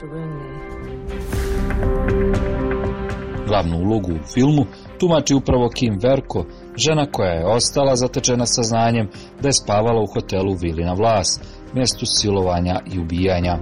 Glavnu 3.49 3.75
ulogu 3.85 4.11
u 4.13 4.25
filmu 4.33 4.63
tumači 4.99 5.33
upravo 5.35 5.65
Kim 5.77 5.93
Verko, 6.03 6.39
žena 6.75 7.05
koja 7.11 7.31
je 7.31 7.45
ostala 7.45 7.95
zatečena 7.95 8.45
saznanjem 8.45 9.09
da 9.41 9.47
je 9.47 9.53
spavala 9.53 10.01
u 10.01 10.07
hotelu 10.13 10.53
Vilina 10.53 10.93
Vlas, 10.93 11.39
mjestu 11.73 12.05
silovanja 12.05 12.79
i 12.93 12.99
ubijanja. 12.99 13.57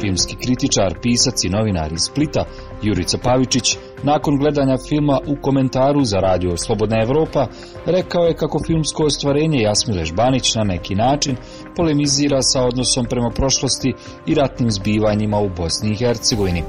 Filmski 0.00 0.36
kritičar, 0.36 0.94
pisac 1.02 1.44
i 1.44 1.48
novinar 1.48 1.92
iz 1.92 2.00
Splita, 2.00 2.44
Jurica 2.82 3.18
Pavičić, 3.18 3.76
Nakon 4.04 4.38
gledanja 4.38 4.76
filma 4.88 5.20
u 5.26 5.36
komentaru 5.42 6.04
za 6.04 6.20
radio 6.20 6.56
Slobodna 6.56 7.02
Evropa, 7.02 7.46
rekao 7.86 8.24
je 8.24 8.36
kako 8.36 8.58
filmsko 8.66 9.04
ostvarenje 9.04 9.60
Jasmile 9.60 10.04
Žbanić 10.04 10.54
na 10.54 10.64
neki 10.64 10.94
način 10.94 11.36
polemizira 11.76 12.42
sa 12.42 12.62
odnosom 12.62 13.06
prema 13.06 13.30
prošlosti 13.30 13.94
i 14.26 14.34
ratnim 14.34 14.70
zbivanjima 14.70 15.38
u 15.38 15.48
Bosni 15.48 15.90
i 15.90 15.96
Hercegovini. 15.96 16.62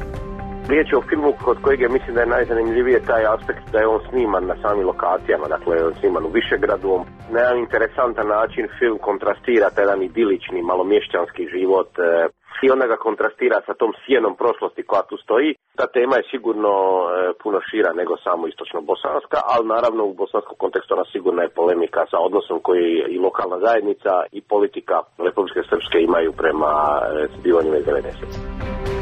Riječ 0.69 0.87
je 0.91 0.97
o 0.97 1.07
filmu 1.09 1.33
kod 1.45 1.57
kojeg 1.61 1.81
je 1.81 1.89
mislim 1.89 2.15
da 2.15 2.21
je 2.21 2.33
najzanimljivije 2.35 2.99
taj 3.11 3.23
aspekt 3.35 3.63
da 3.71 3.79
je 3.79 3.87
on 3.87 4.01
sniman 4.09 4.45
na 4.45 4.55
samim 4.61 4.85
lokacijama, 4.87 5.47
dakle 5.47 5.85
on 5.85 5.93
sniman 5.99 6.25
u 6.25 6.33
Višegradu. 6.37 6.93
Na 7.33 7.39
jedan 7.39 7.57
interesantan 7.57 8.27
način 8.27 8.65
film 8.79 8.97
kontrastira 9.07 9.69
taj 9.69 9.83
jedan 9.83 10.01
idilični, 10.03 10.67
malomješćanski 10.71 11.43
život 11.55 11.91
e, 11.99 12.27
i 12.65 12.71
onda 12.73 12.85
ga 12.87 12.97
kontrastira 13.07 13.57
sa 13.67 13.73
tom 13.81 13.91
sjenom 14.05 14.33
prošlosti 14.41 14.83
koja 14.89 15.03
tu 15.09 15.17
stoji. 15.17 15.49
Ta 15.79 15.85
tema 15.97 16.15
je 16.17 16.29
sigurno 16.33 16.73
e, 16.73 17.07
puno 17.43 17.57
šira 17.69 17.91
nego 18.01 18.13
samo 18.27 18.43
istočno-bosanska, 18.47 19.39
ali 19.53 19.71
naravno 19.75 20.03
u 20.05 20.17
bosanskom 20.21 20.57
kontekstu 20.63 20.93
ona 20.93 21.05
sigurno 21.13 21.41
je 21.41 21.55
polemika 21.59 22.01
sa 22.11 22.17
odnosom 22.27 22.57
koji 22.67 22.91
i 23.13 23.17
lokalna 23.25 23.57
zajednica 23.65 24.13
i 24.37 24.39
politika 24.53 24.95
Republike 25.27 25.61
Srpske 25.69 25.97
imaju 25.99 26.31
prema 26.41 26.71
e, 27.01 27.27
zbivanjima 27.37 27.77
iz 27.77 27.85
90. 27.85 28.94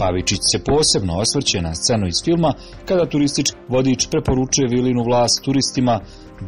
Pavičić 0.00 0.40
se 0.52 0.58
posebno 0.70 1.12
osvrće 1.24 1.58
na 1.68 1.72
scenu 1.80 2.06
iz 2.08 2.18
filma 2.26 2.50
kada 2.88 3.10
turistički 3.12 3.58
vodič 3.74 4.00
preporučuje 4.12 4.72
Vilinu 4.74 5.02
vlast 5.10 5.36
turistima 5.46 5.94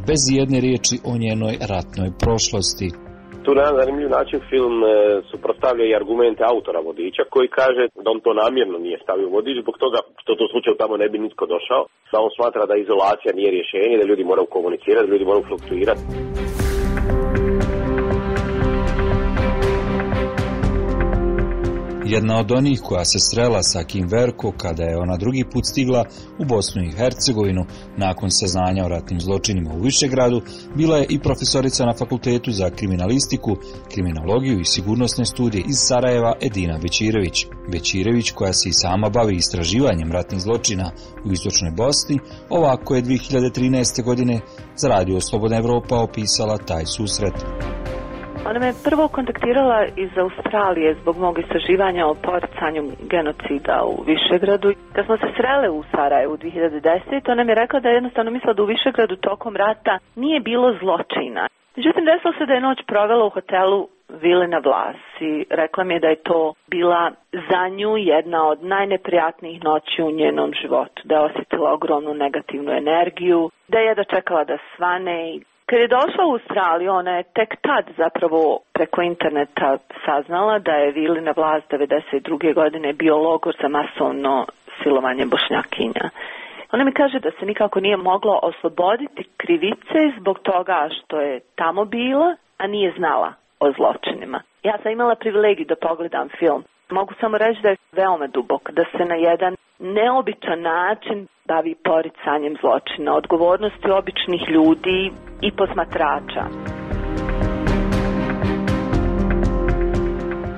bez 0.07 0.21
jedne 0.39 0.59
riječi 0.65 0.95
o 1.11 1.13
njenoj 1.23 1.53
ratnoj 1.71 2.09
prošlosti. 2.23 2.89
Tu 3.45 3.51
na 3.61 3.67
zanimljiv 3.79 4.09
način 4.17 4.39
film 4.51 4.75
e, 4.83 4.87
suprostavlja 5.31 5.85
i 5.85 5.97
argumente 6.01 6.41
autora 6.53 6.79
vodiča 6.89 7.23
koji 7.33 7.47
kaže 7.59 7.83
da 8.03 8.07
on 8.13 8.19
to 8.25 8.31
namjerno 8.43 8.77
nije 8.85 8.97
stavio 9.03 9.29
vodič 9.37 9.55
zbog 9.63 9.75
toga 9.83 9.99
što 10.21 10.31
to 10.39 10.45
slučaju 10.51 10.75
tamo 10.81 10.95
ne 10.97 11.07
bi 11.11 11.17
nitko 11.25 11.45
došao, 11.53 11.81
on 12.25 12.31
smatra 12.37 12.63
da 12.69 12.75
izolacija 12.75 13.31
nije 13.37 13.49
rješenje, 13.57 13.99
da 14.01 14.09
ljudi 14.09 14.23
moraju 14.31 14.47
komunicirati, 14.55 15.07
da 15.07 15.13
ljudi 15.13 15.25
moraju 15.29 15.47
fluktuirati. 15.49 16.03
Jedna 22.09 22.39
od 22.39 22.51
onih 22.51 22.81
koja 22.83 23.05
se 23.05 23.19
strela 23.19 23.63
sa 23.63 23.83
Kim 23.83 24.07
Verko 24.07 24.51
kada 24.57 24.83
je 24.83 24.97
ona 24.97 25.17
drugi 25.17 25.43
put 25.53 25.65
stigla 25.65 26.05
u 26.39 26.45
Bosnu 26.45 26.83
i 26.83 26.91
Hercegovinu 26.91 27.65
nakon 27.97 28.31
saznanja 28.31 28.85
o 28.85 28.87
ratnim 28.87 29.21
zločinima 29.21 29.73
u 29.73 29.81
Višegradu, 29.81 30.41
bila 30.75 30.97
je 30.97 31.05
i 31.09 31.19
profesorica 31.19 31.85
na 31.85 31.93
Fakultetu 31.93 32.51
za 32.51 32.69
kriminalistiku, 32.69 33.57
kriminologiju 33.91 34.59
i 34.59 34.65
sigurnosne 34.65 35.25
studije 35.25 35.63
iz 35.67 35.77
Sarajeva 35.77 36.33
Edina 36.41 36.79
Bećirević. 36.81 37.45
Bećirević 37.71 38.31
koja 38.31 38.53
se 38.53 38.69
i 38.69 38.73
sama 38.73 39.09
bavi 39.09 39.35
istraživanjem 39.35 40.11
ratnih 40.11 40.41
zločina 40.41 40.91
u 41.25 41.31
Istočnoj 41.31 41.71
Bosni, 41.71 42.19
ovako 42.49 42.95
je 42.95 43.03
2013. 43.03 44.03
godine 44.03 44.39
za 44.75 44.87
Radio 44.87 45.21
Slobodna 45.21 45.57
Evropa 45.57 45.95
opisala 45.95 46.57
taj 46.57 46.85
susret. 46.85 47.33
Ona 48.49 48.59
me 48.59 48.73
prvo 48.89 49.07
kontaktirala 49.07 49.85
iz 49.95 50.17
Australije 50.17 50.95
zbog 51.01 51.17
mog 51.17 51.39
istraživanja 51.39 52.07
o 52.07 52.13
poricanju 52.13 52.83
genocida 53.09 53.83
u 53.85 54.03
Višegradu. 54.03 54.73
Kad 54.93 55.05
smo 55.05 55.17
se 55.17 55.27
srele 55.37 55.69
u 55.69 55.83
Sarajevu 55.91 56.37
2010. 56.37 57.31
ona 57.31 57.43
mi 57.43 57.51
je 57.51 57.55
rekla 57.55 57.79
da 57.79 57.89
je 57.89 57.95
jednostavno 57.95 58.31
mislila 58.31 58.53
da 58.53 58.63
u 58.63 58.65
Višegradu 58.65 59.15
tokom 59.15 59.55
rata 59.55 59.99
nije 60.15 60.39
bilo 60.39 60.73
zločina. 60.79 61.47
Međutim, 61.75 62.05
desilo 62.05 62.33
se 62.37 62.45
da 62.45 62.53
je 62.53 62.61
noć 62.61 62.79
provela 62.87 63.25
u 63.25 63.29
hotelu 63.29 63.87
Vile 64.09 64.47
na 64.47 64.57
Vlasi. 64.57 65.45
Rekla 65.49 65.83
mi 65.83 65.93
je 65.93 65.99
da 65.99 66.07
je 66.07 66.23
to 66.23 66.53
bila 66.67 67.11
za 67.49 67.67
nju 67.67 67.97
jedna 67.97 68.47
od 68.47 68.63
najneprijatnijih 68.63 69.63
noći 69.63 70.03
u 70.03 70.11
njenom 70.11 70.51
životu. 70.61 71.01
Da 71.03 71.15
je 71.15 71.21
osjetila 71.21 71.73
ogromnu 71.73 72.13
negativnu 72.13 72.71
energiju, 72.71 73.49
da 73.67 73.79
je 73.79 73.95
dočekala 73.95 74.43
da 74.43 74.57
svane 74.75 75.35
i 75.35 75.41
kad 75.69 75.79
je 75.79 75.87
došla 75.87 76.25
u 76.25 76.31
Australiju, 76.31 76.91
ona 76.91 77.11
je 77.17 77.23
tek 77.23 77.55
tad 77.61 77.85
zapravo 77.97 78.59
preko 78.73 79.01
interneta 79.01 79.77
saznala 80.05 80.59
da 80.59 80.71
je 80.71 80.91
Vilina 80.91 81.33
vlast 81.35 81.65
92. 81.71 82.53
godine 82.53 82.93
bio 82.93 83.17
logor 83.17 83.55
za 83.61 83.67
masovno 83.67 84.45
silovanje 84.83 85.25
bošnjakinja. 85.25 86.09
Ona 86.71 86.83
mi 86.83 86.91
kaže 86.91 87.19
da 87.19 87.31
se 87.39 87.45
nikako 87.45 87.79
nije 87.79 87.97
moglo 87.97 88.39
osloboditi 88.43 89.29
krivice 89.37 89.99
zbog 90.19 90.39
toga 90.39 90.89
što 90.91 91.21
je 91.21 91.39
tamo 91.55 91.85
bila, 91.85 92.35
a 92.57 92.67
nije 92.67 92.93
znala 92.97 93.33
o 93.59 93.71
zločinima. 93.71 94.41
Ja 94.63 94.77
sam 94.83 94.91
imala 94.91 95.15
privilegiju 95.15 95.65
da 95.65 95.87
pogledam 95.87 96.29
film. 96.39 96.63
Mogu 96.89 97.13
samo 97.19 97.37
reći 97.37 97.61
da 97.61 97.69
je 97.69 97.77
veoma 97.91 98.27
dubok, 98.27 98.71
da 98.71 98.83
se 98.91 99.05
na 99.05 99.15
jedan 99.15 99.55
neobičan 99.79 100.61
način 100.61 101.27
bavi 101.51 101.73
poricanjem 101.89 102.53
zločina, 102.61 103.09
odgovornosti 103.21 103.89
običnih 103.99 104.41
ljudi 104.55 104.99
i 105.47 105.49
posmatrača. 105.59 106.43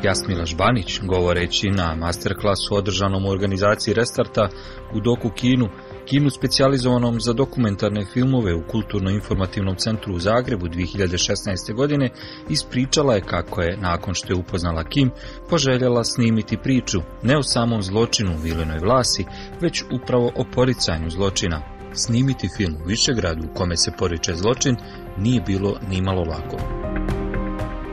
Jasmila 0.03 0.45
Žbanić, 0.45 0.99
govoreći 1.13 1.67
na 1.69 1.95
masterklasu 1.95 2.75
održanom 2.75 3.25
u 3.25 3.29
organizaciji 3.29 3.93
Restarta 3.93 4.49
u 4.95 4.99
Doku 4.99 5.29
Kinu, 5.39 5.67
kinu 6.09 6.29
specijalizovanom 6.29 7.21
za 7.21 7.33
dokumentarne 7.33 8.05
filmove 8.05 8.55
u 8.55 8.61
Kulturno-informativnom 8.71 9.75
centru 9.75 10.13
u 10.15 10.19
Zagrebu 10.19 10.67
2016. 10.67 11.73
godine, 11.75 12.09
ispričala 12.49 13.15
je 13.15 13.21
kako 13.21 13.61
je, 13.61 13.77
nakon 13.77 14.13
što 14.13 14.33
je 14.33 14.39
upoznala 14.39 14.83
Kim, 14.83 15.11
poželjela 15.49 16.03
snimiti 16.03 16.57
priču 16.57 16.99
ne 17.23 17.37
o 17.37 17.43
samom 17.43 17.83
zločinu 17.83 18.31
u 18.31 18.41
Vilenoj 18.41 18.79
vlasi, 18.79 19.25
već 19.61 19.83
upravo 19.91 20.31
o 20.35 20.45
poricanju 20.55 21.09
zločina. 21.09 21.61
Snimiti 21.93 22.49
film 22.57 22.75
u 22.83 22.87
Višegradu 22.87 23.43
u 23.45 23.53
kome 23.53 23.77
se 23.77 23.91
poriče 23.97 24.35
zločin 24.35 24.75
nije 25.17 25.41
bilo 25.41 25.75
nimalo 25.89 26.23
lako. 26.23 26.57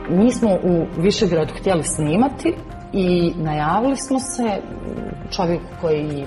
Mi 0.09 0.31
smo 0.31 0.49
u 0.63 0.85
Višegradu 0.97 1.53
htjeli 1.59 1.83
snimati 1.83 2.53
i 2.93 3.33
najavili 3.35 3.97
smo 3.97 4.19
se 4.19 4.61
čovjeku 5.35 5.65
koji 5.81 6.25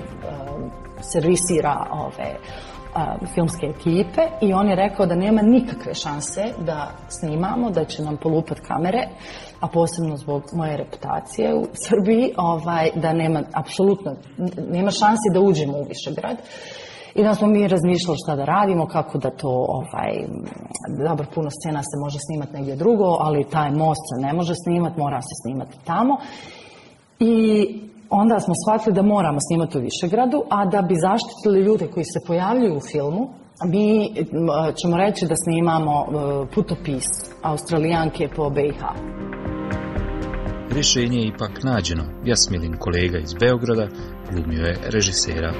servisira 1.01 1.87
ove 1.91 2.37
filmske 3.33 3.65
ekipe 3.65 4.21
i 4.41 4.53
on 4.53 4.69
je 4.69 4.75
rekao 4.75 5.05
da 5.05 5.15
nema 5.15 5.41
nikakve 5.41 5.93
šanse 5.93 6.53
da 6.65 6.91
snimamo, 7.07 7.69
da 7.71 7.85
će 7.85 8.03
nam 8.03 8.17
polupat 8.17 8.59
kamere, 8.59 9.07
a 9.59 9.67
posebno 9.67 10.17
zbog 10.17 10.43
moje 10.53 10.77
reputacije 10.77 11.55
u 11.55 11.65
Srbiji, 11.87 12.33
ovaj, 12.37 12.89
da 12.95 13.13
nema 13.13 13.43
apsolutno, 13.53 14.15
nema 14.69 14.91
šanse 14.91 15.27
da 15.33 15.39
uđemo 15.39 15.77
u 15.77 15.85
Višegrad. 15.89 16.37
I 17.15 17.23
da 17.23 17.35
smo 17.35 17.47
mi 17.47 17.67
razmišljali 17.67 18.17
šta 18.23 18.35
da 18.35 18.45
radimo, 18.45 18.87
kako 18.87 19.17
da 19.17 19.29
to, 19.29 19.65
ovaj, 19.67 20.11
dobro, 21.07 21.25
puno 21.35 21.49
scena 21.49 21.81
se 21.83 21.95
može 22.03 22.17
snimati 22.19 22.53
negdje 22.53 22.75
drugo, 22.75 23.17
ali 23.19 23.49
taj 23.49 23.71
most 23.71 24.01
se 24.09 24.21
ne 24.25 24.33
može 24.33 24.53
snimati, 24.63 24.99
mora 24.99 25.21
se 25.21 25.35
snimati 25.43 25.77
tamo. 25.85 26.17
I 27.19 27.90
onda 28.11 28.39
smo 28.39 28.53
shvatili 28.61 28.95
da 28.95 29.01
moramo 29.01 29.37
snimati 29.47 29.77
u 29.77 29.81
Višegradu, 29.81 30.43
a 30.49 30.65
da 30.65 30.81
bi 30.81 30.95
zaštitili 30.95 31.65
ljude 31.67 31.87
koji 31.87 32.03
se 32.03 32.19
pojavljuju 32.27 32.75
u 32.77 32.85
filmu, 32.91 33.23
mi 33.73 33.87
ćemo 34.79 34.97
reći 34.97 35.25
da 35.25 35.35
snimamo 35.35 35.95
e, 36.01 36.07
putopis 36.55 37.05
Australijanke 37.41 38.29
po 38.35 38.49
BiH. 38.49 38.81
Rješenje 40.73 41.19
je 41.19 41.27
ipak 41.27 41.63
nađeno. 41.63 42.03
Jasmilin 42.25 42.75
kolega 42.79 43.17
iz 43.17 43.33
Beograda 43.39 43.87
glumio 44.31 44.65
je 44.65 44.77
režisera. 44.89 45.53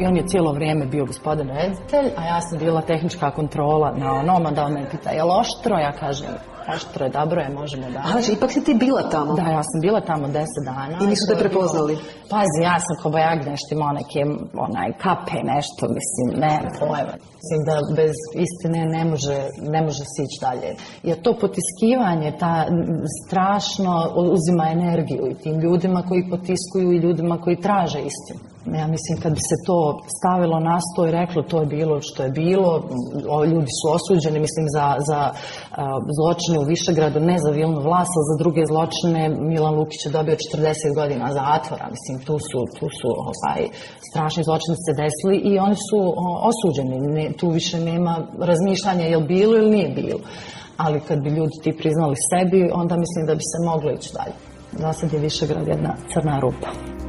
I 0.00 0.06
on 0.06 0.16
je 0.16 0.26
cijelo 0.26 0.52
vrijeme 0.52 0.86
bio 0.86 1.04
gospodin 1.04 1.48
reditelj, 1.48 2.10
a 2.16 2.24
ja 2.24 2.40
sam 2.40 2.58
bila 2.58 2.80
tehnička 2.80 3.30
kontrola 3.30 3.92
na 3.96 4.12
onom, 4.14 4.54
da 4.54 4.64
on 4.64 4.72
me 4.72 4.90
pita 4.90 5.10
je 5.10 5.22
oštro, 5.24 5.76
ja 5.78 5.92
kažem 5.92 6.28
Oštro 6.76 7.04
je, 7.04 7.10
dobro 7.10 7.40
je, 7.40 7.48
možemo 7.48 7.86
da. 7.90 8.02
Znači, 8.12 8.32
ipak 8.32 8.50
si 8.52 8.64
ti 8.64 8.74
bila 8.74 9.02
tamo? 9.10 9.34
Da, 9.34 9.42
ja 9.42 9.62
sam 9.62 9.80
bila 9.80 10.00
tamo 10.00 10.26
deset 10.26 10.64
dana. 10.64 10.98
I 11.02 11.06
nisu 11.06 11.24
te 11.28 11.38
prepoznali? 11.38 11.94
Pazi, 12.30 12.58
ja 12.62 12.76
sam 12.86 12.94
ko 13.02 13.10
bajag 13.10 13.38
nešto 13.50 13.68
imao 13.72 13.92
neke 14.00 14.20
onaj, 14.66 14.88
kape, 15.04 15.38
nešto, 15.54 15.82
mislim, 15.98 16.26
ne, 16.44 16.54
pojma. 16.78 17.14
Mislim 17.38 17.60
da 17.68 17.74
bez 18.00 18.14
istine 18.46 18.80
ne 18.96 19.04
može, 19.10 19.38
ne 19.74 19.80
može 19.86 20.04
se 20.12 20.20
ići 20.26 20.38
dalje. 20.46 20.68
Jer 21.08 21.16
to 21.24 21.30
potiskivanje, 21.44 22.38
ta 22.44 22.54
strašno 23.26 23.92
uzima 24.36 24.64
energiju 24.76 25.24
i 25.30 25.38
tim 25.42 25.56
ljudima 25.60 26.00
koji 26.08 26.30
potiskuju 26.30 26.92
i 26.92 27.02
ljudima 27.04 27.40
koji 27.44 27.56
traže 27.66 28.00
istinu. 28.10 28.49
Ja 28.66 28.86
mislim 28.86 29.20
kad 29.22 29.32
bi 29.32 29.42
se 29.50 29.56
to 29.66 29.78
stavilo 30.16 30.60
na 30.60 30.78
sto 30.80 31.06
i 31.06 31.10
reklo 31.10 31.42
to 31.42 31.60
je 31.60 31.66
bilo 31.66 32.00
što 32.00 32.22
je 32.22 32.30
bilo, 32.30 32.70
ljudi 33.52 33.72
su 33.78 33.86
osuđeni 33.98 34.38
mislim 34.46 34.66
za, 34.76 34.86
za 35.08 35.20
zločine 36.18 36.56
u 36.58 36.68
Višegradu, 36.72 37.20
ne 37.20 37.36
za 37.44 37.50
vilnu 37.50 37.80
vlast, 37.88 38.12
za 38.28 38.34
druge 38.42 38.62
zločine 38.72 39.22
Milan 39.50 39.74
Lukić 39.74 40.00
je 40.06 40.12
dobio 40.18 40.36
40 40.36 40.94
godina 41.00 41.26
zatvora, 41.42 41.86
mislim 41.96 42.16
tu 42.26 42.36
su, 42.48 42.58
tu 42.76 42.86
su 42.98 43.08
ovaj, 43.28 43.62
strašni 44.08 44.42
zločini 44.48 44.76
se 44.86 44.92
desili 45.02 45.36
i 45.50 45.52
oni 45.66 45.76
su 45.88 45.98
osuđeni, 46.50 46.96
ne, 47.16 47.32
tu 47.38 47.46
više 47.58 47.76
nema 47.90 48.14
razmišljanja 48.50 49.04
je 49.04 49.16
li 49.16 49.26
bilo 49.34 49.54
ili 49.56 49.70
nije 49.76 49.88
bilo. 50.00 50.20
Ali 50.76 51.00
kad 51.08 51.18
bi 51.24 51.30
ljudi 51.30 51.56
ti 51.62 51.78
priznali 51.80 52.16
sebi, 52.30 52.70
onda 52.80 52.94
mislim 52.96 53.26
da 53.26 53.34
bi 53.34 53.44
se 53.52 53.58
moglo 53.70 53.90
ići 53.90 54.10
dalje. 54.18 54.36
Za 54.72 54.92
sad 54.92 55.12
je 55.12 55.18
Višegrad 55.18 55.66
jedna 55.68 55.92
crna 56.12 56.40
rupa. 56.40 56.99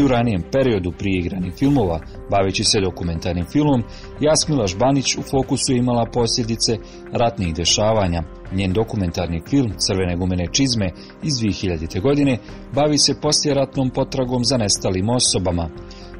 I 0.00 0.02
u 0.02 0.08
ranijem 0.08 0.42
periodu 0.52 0.92
prije 0.98 1.18
igranih 1.18 1.54
filmova, 1.54 2.00
baveći 2.30 2.64
se 2.64 2.80
dokumentarnim 2.80 3.46
filmom, 3.52 3.82
Jasmila 4.20 4.66
Žbanić 4.66 5.16
u 5.16 5.22
fokusu 5.22 5.72
imala 5.72 6.06
posljedice 6.12 6.76
ratnih 7.12 7.54
dešavanja. 7.54 8.22
Njen 8.52 8.72
dokumentarni 8.72 9.42
film 9.50 9.72
Crvene 9.78 10.16
gumene 10.16 10.46
čizme 10.52 10.90
iz 11.22 11.34
2000. 11.34 12.00
godine 12.00 12.38
bavi 12.74 12.98
se 12.98 13.20
poslijeratnom 13.20 13.90
potragom 13.90 14.44
za 14.44 14.56
nestalim 14.56 15.08
osobama. 15.08 15.68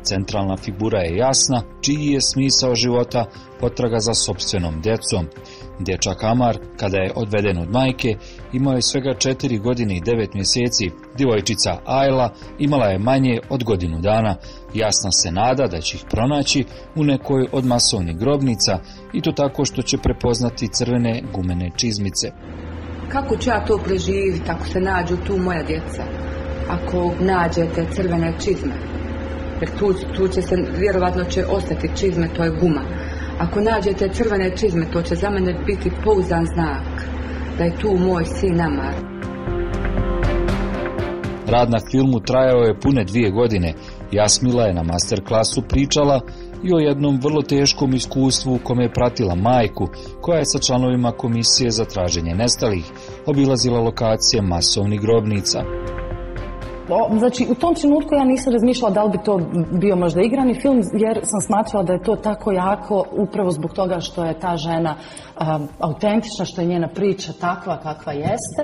Centralna 0.03 0.57
figura 0.57 1.01
je 1.01 1.17
jasna, 1.17 1.63
čiji 1.81 2.07
je 2.07 2.21
smisao 2.21 2.75
života 2.75 3.25
potraga 3.61 3.99
za 3.99 4.15
sobstvenom 4.15 4.81
djecom. 4.81 5.27
Dječak 5.79 6.25
Amar, 6.25 6.59
kada 6.77 6.99
je 6.99 7.13
odveden 7.15 7.59
od 7.59 7.71
majke, 7.71 8.17
imao 8.53 8.75
je 8.75 8.83
svega 8.83 9.15
četiri 9.15 9.59
godine 9.59 9.97
i 9.97 10.01
devet 10.01 10.35
mjeseci. 10.35 10.91
Djevojčica 11.17 11.79
Ajla 11.85 12.33
imala 12.59 12.87
je 12.87 12.99
manje 12.99 13.39
od 13.49 13.65
godinu 13.65 14.01
dana. 14.01 14.37
Jasna 14.75 15.11
se 15.13 15.31
nada 15.31 15.67
da 15.67 15.81
će 15.81 15.97
ih 15.97 16.05
pronaći 16.11 16.65
u 16.97 17.05
nekoj 17.05 17.47
od 17.53 17.65
masovnih 17.65 18.17
grobnica 18.17 18.79
i 19.13 19.21
to 19.21 19.33
tako 19.33 19.65
što 19.65 19.83
će 19.83 19.99
prepoznati 19.99 20.69
crvene 20.69 21.23
gumene 21.33 21.71
čizmice. 21.77 22.31
Kako 23.09 23.37
ću 23.37 23.51
ja 23.51 23.65
to 23.65 23.79
preživiti 23.85 24.51
ako 24.51 24.67
se 24.67 24.81
nađu 24.81 25.17
tu 25.27 25.39
moja 25.39 25.63
djeca? 25.63 26.05
Ako 26.69 27.13
nađete 27.21 27.87
crvene 27.93 28.35
čizme? 28.45 28.73
Jer 29.61 29.71
tu, 29.79 29.95
tu 30.17 30.29
će 30.29 30.43
se, 30.43 30.57
vjerovatno 30.79 31.25
će 31.25 31.45
ostati 31.47 31.91
čizme, 31.97 32.29
to 32.37 32.45
je 32.45 32.51
guma. 32.61 32.83
Ako 33.39 33.61
nađete 33.61 34.09
crvene 34.13 34.57
čizme, 34.57 34.87
to 34.93 35.03
će 35.03 35.15
za 35.15 35.31
mene 35.31 35.55
biti 35.67 35.91
pouzdan 36.05 36.47
znak 36.55 37.20
da 37.61 37.65
je 37.65 37.77
tu 37.79 37.97
moj 37.97 38.25
sin 38.25 38.61
Amar. 38.61 38.95
Rad 41.47 41.71
na 41.71 41.79
filmu 41.91 42.21
trajao 42.21 42.61
je 42.61 42.81
pune 42.81 43.05
dvije 43.05 43.31
godine. 43.31 43.75
Jasmila 44.13 44.65
je 44.65 44.75
na 44.75 44.83
master 44.83 45.25
klasu 45.25 45.63
pričala 45.69 46.21
i 46.65 46.75
o 46.75 46.79
jednom 46.79 47.21
vrlo 47.23 47.43
teškom 47.43 47.95
iskustvu 47.95 48.55
u 48.55 48.59
kome 48.65 48.85
je 48.85 48.93
pratila 48.93 49.35
majku, 49.35 49.89
koja 50.21 50.39
je 50.39 50.47
sa 50.47 50.59
članovima 50.59 51.13
komisije 51.13 51.71
za 51.71 51.85
traženje 51.85 52.35
nestalih 52.35 52.85
obilazila 53.27 53.81
lokacije 53.81 54.43
masovnih 54.43 55.01
grobnica. 55.01 55.65
Znači, 57.19 57.47
u 57.51 57.55
tom 57.55 57.75
trenutku 57.75 58.15
ja 58.15 58.25
nisam 58.25 58.53
razmišljala 58.53 58.95
da 58.95 59.03
li 59.05 59.11
bi 59.11 59.25
to 59.25 59.41
bio 59.81 59.97
možda 59.97 60.21
igrani 60.23 60.61
film, 60.63 60.81
jer 60.93 61.21
sam 61.23 61.41
smatrala 61.41 61.85
da 61.85 61.93
je 61.93 62.03
to 62.03 62.17
tako 62.17 62.53
jako 62.53 63.05
upravo 63.25 63.51
zbog 63.51 63.73
toga 63.73 64.01
što 64.01 64.25
je 64.25 64.39
ta 64.41 64.57
žena 64.57 64.95
um, 64.95 65.69
autentična, 65.79 66.45
što 66.45 66.61
je 66.61 66.67
njena 66.67 66.89
priča 66.89 67.33
takva 67.41 67.77
kakva 67.77 68.13
jeste 68.13 68.63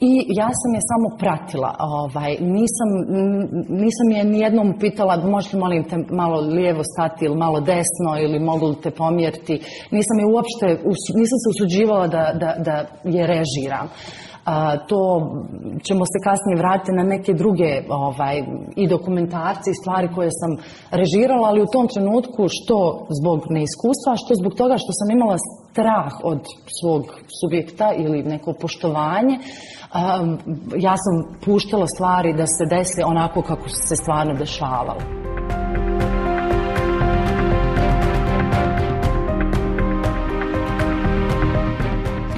i 0.00 0.12
ja 0.40 0.50
sam 0.60 0.70
je 0.74 0.88
samo 0.92 1.06
pratila. 1.18 1.70
Ovaj, 1.78 2.30
nisam, 2.40 2.88
nisam 3.68 4.06
je 4.16 4.24
nijednom 4.24 4.78
pitala 4.80 5.16
možete 5.16 5.56
molim 5.56 5.84
te 5.84 5.96
malo 6.10 6.40
lijevo 6.40 6.82
stati 6.84 7.24
ili 7.24 7.36
malo 7.36 7.60
desno 7.60 8.10
ili 8.24 8.38
mogu 8.38 8.66
li 8.66 8.80
te 8.82 8.90
pomjeriti. 8.90 9.54
Nisam 9.90 10.16
je 10.18 10.26
uopšte, 10.34 10.66
nisam 11.20 11.38
se 11.42 11.46
usuđivala 11.54 12.06
da, 12.06 12.32
da, 12.42 12.50
da 12.66 12.74
je 13.04 13.26
režiram 13.26 13.88
to 14.88 15.00
ćemo 15.86 16.04
se 16.12 16.18
kasnije 16.24 16.56
vratiti 16.58 16.92
na 16.92 17.02
neke 17.02 17.32
druge 17.32 17.82
ovaj, 17.88 18.36
i 18.76 18.88
dokumentarce 18.88 19.70
i 19.70 19.80
stvari 19.80 20.08
koje 20.14 20.30
sam 20.30 20.50
režirala, 20.90 21.48
ali 21.48 21.62
u 21.62 21.72
tom 21.72 21.86
trenutku 21.88 22.42
što 22.48 23.06
zbog 23.20 23.38
neiskustva, 23.50 24.20
što 24.22 24.34
zbog 24.40 24.54
toga 24.54 24.74
što 24.78 24.92
sam 24.98 25.10
imala 25.10 25.36
strah 25.70 26.12
od 26.22 26.40
svog 26.80 27.02
subjekta 27.40 27.92
ili 27.96 28.22
neko 28.22 28.52
poštovanje, 28.60 29.38
ja 30.76 30.94
sam 31.04 31.14
puštala 31.44 31.86
stvari 31.86 32.32
da 32.32 32.46
se 32.46 32.64
desi 32.76 33.02
onako 33.02 33.42
kako 33.42 33.68
su 33.68 33.80
se 33.88 33.96
stvarno 33.96 34.34
dešavalo. 34.34 35.27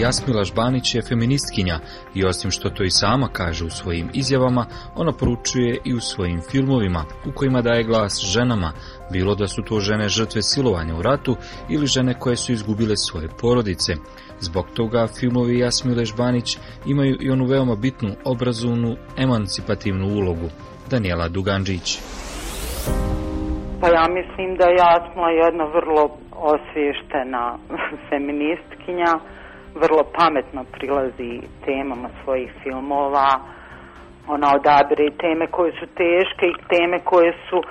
Jasmila 0.01 0.45
Žbanić 0.45 0.95
je 0.95 1.03
feministkinja 1.03 1.79
i 2.15 2.25
osim 2.25 2.51
što 2.51 2.71
to 2.71 2.85
i 2.85 2.91
sama 2.91 3.29
kaže 3.33 3.65
u 3.65 3.71
svojim 3.71 4.09
izjavama, 4.15 4.67
ona 4.97 5.13
poručuje 5.13 5.79
i 5.85 5.95
u 5.95 6.01
svojim 6.01 6.41
filmovima 6.51 7.05
u 7.29 7.33
kojima 7.35 7.63
daje 7.63 7.85
glas 7.85 8.21
ženama, 8.35 8.73
bilo 9.13 9.35
da 9.35 9.47
su 9.47 9.63
to 9.63 9.81
žene 9.81 10.09
žrtve 10.09 10.43
silovanja 10.43 10.95
u 10.97 11.03
ratu 11.03 11.37
ili 11.71 11.87
žene 11.87 12.15
koje 12.19 12.37
su 12.37 12.53
izgubile 12.53 12.97
svoje 12.97 13.29
porodice. 13.41 13.93
Zbog 14.39 14.67
toga 14.75 15.07
filmovi 15.21 15.59
Jasmile 15.59 16.05
Žbanić 16.05 16.59
imaju 16.87 17.17
i 17.21 17.31
onu 17.31 17.45
veoma 17.45 17.75
bitnu 17.75 18.11
obrazovnu, 18.25 18.97
emancipativnu 19.19 20.07
ulogu. 20.07 20.49
Daniela 20.91 21.29
Duganđić. 21.29 21.87
Pa 23.81 23.89
ja 23.89 24.07
mislim 24.19 24.57
da 24.59 24.65
je 24.65 24.77
Jasmila 24.77 25.31
jedna 25.31 25.65
vrlo 25.65 26.03
osviještena 26.33 27.59
feministkinja 28.09 29.13
vrlo 29.75 30.03
pametno 30.19 30.65
prilazi 30.73 31.41
temama 31.65 32.09
svojih 32.25 32.51
filmova. 32.63 33.29
Ona 34.29 34.49
odabire 34.55 35.11
teme 35.11 35.47
koje 35.47 35.73
su 35.73 35.87
teške 35.87 36.47
i 36.47 36.63
teme 36.69 36.99
koje 37.05 37.33
su 37.49 37.63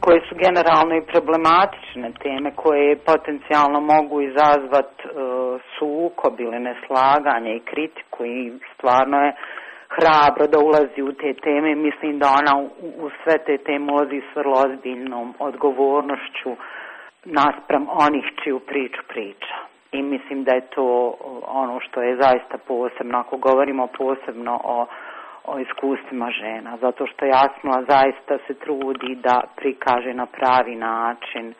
koje 0.00 0.20
su 0.28 0.34
generalno 0.34 0.94
i 0.96 1.06
problematične 1.12 2.12
teme 2.22 2.50
koje 2.54 2.96
potencijalno 2.96 3.80
mogu 3.80 4.20
izazvati 4.20 5.02
uh, 5.04 5.60
sukob 5.78 6.40
ili 6.40 6.58
neslaganje 6.58 7.56
i 7.56 7.64
kritiku 7.70 8.24
i 8.24 8.52
stvarno 8.74 9.16
je 9.24 9.32
hrabro 9.96 10.46
da 10.46 10.58
ulazi 10.58 11.02
u 11.02 11.12
te 11.12 11.34
teme. 11.34 11.74
Mislim 11.74 12.18
da 12.18 12.26
ona 12.40 12.52
u, 12.62 12.66
u 13.04 13.10
sve 13.22 13.38
te 13.46 13.58
teme 13.58 13.92
ulazi 13.92 14.20
s 14.32 14.36
vrlo 14.36 14.54
ozbiljnom 14.66 15.34
odgovornošću 15.38 16.50
naspram 17.24 17.86
onih 17.90 18.24
čiju 18.42 18.60
priču 18.60 19.02
priča 19.08 19.67
i 19.92 20.02
mislim 20.02 20.44
da 20.44 20.52
je 20.52 20.60
to 20.60 21.14
ono 21.46 21.80
što 21.80 22.02
je 22.02 22.16
zaista 22.16 22.58
posebno, 22.66 23.18
ako 23.18 23.36
govorimo 23.36 23.86
posebno 23.86 24.60
o, 24.64 24.86
o 25.44 25.58
iskustvima 25.58 26.30
žena, 26.30 26.76
zato 26.80 27.06
što 27.06 27.24
Jasmila 27.24 27.84
zaista 27.88 28.38
se 28.46 28.54
trudi 28.54 29.14
da 29.14 29.40
prikaže 29.56 30.14
na 30.14 30.26
pravi 30.26 30.76
način 30.76 31.54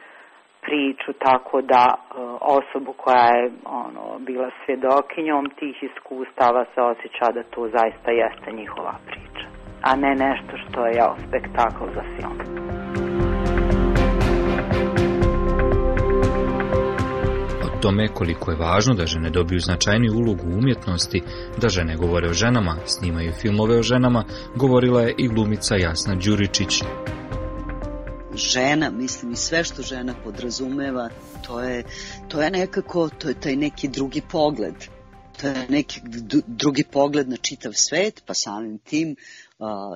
priču 0.60 1.12
tako 1.12 1.60
da 1.62 1.94
osobu 2.40 2.92
koja 2.92 3.26
je 3.36 3.50
ono, 3.64 4.18
bila 4.18 4.50
svjedokinjom 4.64 5.50
tih 5.58 5.82
iskustava 5.82 6.64
se 6.74 6.82
osjeća 6.82 7.32
da 7.34 7.42
to 7.42 7.68
zaista 7.68 8.10
jeste 8.10 8.52
njihova 8.52 8.94
priča, 9.06 9.46
a 9.82 9.96
ne 9.96 10.14
nešto 10.14 10.56
što 10.56 10.86
je 10.86 11.02
spektakl 11.28 11.84
za 11.94 12.02
film. 12.16 12.67
Tome 17.80 18.08
koliko 18.14 18.50
je 18.50 18.56
važno 18.56 18.94
da 18.94 19.06
žene 19.06 19.30
dobiju 19.30 19.60
značajniju 19.60 20.12
ulogu 20.14 20.46
u 20.46 20.58
umjetnosti, 20.58 21.22
da 21.60 21.68
žene 21.68 21.96
govore 21.96 22.28
o 22.28 22.32
ženama, 22.32 22.76
snimaju 22.86 23.32
filmove 23.32 23.78
o 23.78 23.82
ženama, 23.82 24.24
govorila 24.56 25.02
je 25.02 25.14
i 25.18 25.28
glumica 25.28 25.76
Jasna 25.76 26.14
Đuričić. 26.14 26.82
Žena, 28.34 28.90
mislim 28.90 29.32
i 29.32 29.36
sve 29.36 29.64
što 29.64 29.82
žena 29.82 30.14
podrazumeva, 30.24 31.08
to 31.46 31.60
je, 31.60 31.84
to 32.28 32.42
je 32.42 32.50
nekako, 32.50 33.08
to 33.08 33.28
je 33.28 33.40
taj 33.40 33.56
neki 33.56 33.88
drugi 33.88 34.22
pogled. 34.30 34.74
To 35.40 35.46
je 35.46 35.66
neki 35.68 36.00
drugi 36.46 36.84
pogled 36.84 37.28
na 37.28 37.36
čitav 37.36 37.72
svet, 37.72 38.22
pa 38.26 38.34
samim 38.34 38.78
tim 38.78 39.16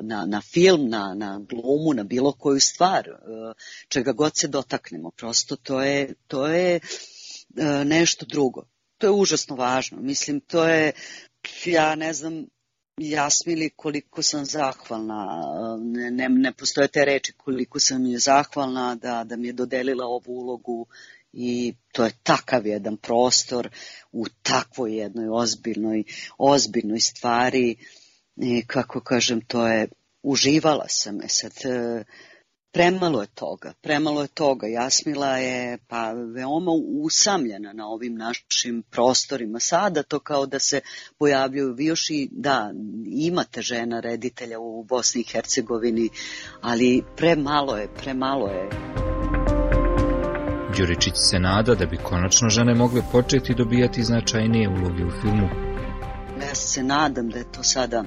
na, 0.03 0.27
na 0.27 0.41
film, 0.41 0.89
na, 0.89 1.15
na 1.15 1.41
glumu, 1.49 1.95
na 1.95 2.05
bilo 2.05 2.33
koju 2.33 2.61
stvar, 2.61 3.09
čega 3.89 4.13
god 4.13 4.33
se 4.35 4.49
dotaknemo. 4.49 5.11
Prosto 5.11 5.57
to 5.57 5.83
je, 5.83 6.15
to 6.29 6.47
je 6.47 6.81
nešto 7.85 8.27
drugo. 8.27 8.65
To 8.99 9.07
je 9.07 9.11
užasno 9.11 9.57
važno. 9.57 9.99
Mislim, 10.01 10.41
to 10.41 10.65
je, 10.65 10.93
ja 11.65 11.95
ne 11.95 12.13
znam, 12.13 12.47
Jasmili 12.97 13.71
koliko 13.71 14.23
sam 14.23 14.45
zahvalna, 14.45 15.43
ne, 15.81 16.11
ne, 16.11 16.29
ne 16.29 16.53
postoje 16.53 16.89
te 16.89 17.05
reči 17.05 17.33
koliko 17.33 17.81
sam 17.81 18.07
je 18.07 18.19
zahvalna 18.19 18.95
da, 18.95 19.25
da 19.25 19.37
mi 19.37 19.47
je 19.47 19.53
dodelila 19.53 20.07
ovu 20.07 20.23
ulogu 20.27 20.87
i 21.33 21.75
to 21.93 22.05
je 22.05 22.13
takav 22.23 22.67
jedan 22.67 22.97
prostor 22.97 23.69
u 24.13 24.27
takvoj 24.43 24.97
jednoj 24.97 25.29
ozbiljnoj, 25.29 26.05
ozbiljnoj 26.39 27.01
stvari 27.01 27.77
i 28.37 28.67
kako 28.67 29.01
kažem 29.01 29.41
to 29.41 29.67
je 29.67 29.89
uživala 30.23 30.89
sam 30.89 31.21
je 31.21 31.29
sad 31.29 31.53
Premalo 32.73 33.21
je 33.21 33.27
toga, 33.27 33.73
premalo 33.83 34.23
je 34.23 34.29
toga. 34.29 34.67
Jasmila 34.67 35.37
je 35.37 35.79
pa 35.89 36.13
veoma 36.13 36.71
usamljena 37.03 37.73
na 37.73 37.87
ovim 37.87 38.15
našim 38.15 38.83
prostorima. 38.91 39.61
Sada 39.61 40.03
to 40.03 40.19
kao 40.19 40.47
da 40.47 40.59
se 40.59 40.81
pojavljuju 41.19 41.75
vi 41.75 41.85
još 41.85 42.11
i 42.11 42.29
da 42.31 42.73
imate 43.07 43.63
žena 43.63 44.01
reditelja 44.01 44.59
u 44.59 44.85
Bosni 44.85 45.21
i 45.21 45.25
Hercegovini, 45.33 46.09
ali 46.61 47.03
premalo 47.17 47.77
je, 47.77 47.89
premalo 47.95 48.49
je. 48.49 48.69
Đuričić 50.79 51.15
se 51.15 51.39
nada 51.39 51.75
da 51.75 51.87
bi 51.87 51.97
konačno 51.97 52.49
žene 52.49 52.75
mogle 52.75 53.03
početi 53.13 53.55
dobijati 53.55 54.03
značajnije 54.03 54.69
uloge 54.69 55.05
u 55.05 55.11
filmu. 55.21 55.49
Ja 56.41 56.55
se 56.55 56.83
nadam 56.83 57.29
da 57.29 57.39
je 57.39 57.53
to 57.53 57.63
sada 57.63 58.05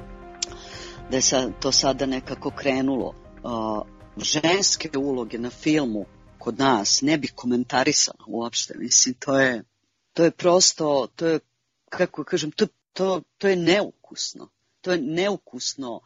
da 1.11 1.17
je 1.17 1.51
to 1.59 1.71
sada 1.71 2.05
nekako 2.05 2.51
krenulo 2.55 3.13
ženske 4.17 4.89
uloge 4.97 5.37
na 5.37 5.49
filmu 5.49 6.05
kod 6.37 6.59
nas 6.59 7.01
ne 7.01 7.17
bi 7.17 7.27
komentarisala 7.27 8.23
uopšte. 8.27 8.73
Mislim, 8.77 9.15
to 9.19 9.39
je, 9.39 9.63
to 10.13 10.23
je 10.23 10.31
prosto, 10.31 11.07
to 11.15 11.27
je, 11.27 11.39
kako 11.89 12.23
kažem, 12.23 12.51
to, 12.51 12.67
to, 12.93 13.21
to 13.37 13.47
je 13.47 13.55
neukusno. 13.55 14.49
To 14.81 14.91
je 14.91 15.01
neukusno 15.01 16.01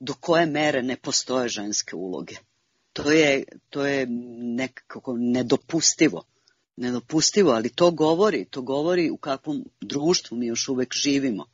do 0.00 0.14
koje 0.14 0.46
mere 0.46 0.82
ne 0.82 0.96
postoje 0.96 1.48
ženske 1.48 1.96
uloge. 1.96 2.34
To 2.92 3.10
je, 3.10 3.44
to 3.70 3.86
je 3.86 4.06
nekako 4.56 5.16
nedopustivo. 5.16 6.22
Nedopustivo, 6.76 7.52
ali 7.52 7.68
to 7.68 7.90
govori, 7.90 8.44
to 8.44 8.62
govori 8.62 9.10
u 9.10 9.16
kakvom 9.16 9.64
društvu 9.80 10.36
mi 10.36 10.46
još 10.46 10.68
uvek 10.68 10.94
živimo 10.94 11.46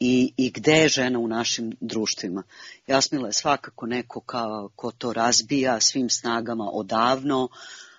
i, 0.00 0.32
i 0.36 0.50
gde 0.50 0.72
je 0.72 0.88
žena 0.88 1.18
u 1.18 1.28
našim 1.28 1.76
društvima. 1.80 2.42
Jasmila 2.86 3.28
je 3.28 3.32
svakako 3.32 3.86
neko 3.86 4.20
ka, 4.20 4.68
ko 4.76 4.90
to 4.90 5.12
razbija 5.12 5.80
svim 5.80 6.10
snagama 6.10 6.70
odavno 6.72 7.48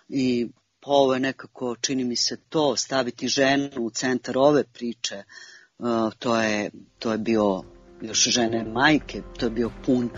i 0.09 0.47
ovo 0.85 1.13
je 1.13 1.19
nekako, 1.19 1.75
čini 1.75 2.03
mi 2.03 2.15
se 2.15 2.37
to, 2.49 2.75
staviti 2.75 3.27
ženu 3.27 3.69
u 3.79 3.89
centar 3.89 4.37
ove 4.37 4.63
priče, 4.63 5.23
uh, 5.77 6.13
to, 6.19 6.41
je, 6.41 6.71
to 6.99 7.11
je 7.11 7.17
bio 7.17 7.63
još 8.01 8.23
žene 8.29 8.63
majke, 8.63 9.21
to 9.39 9.45
je 9.45 9.49
bio 9.49 9.71
pun, 9.85 10.09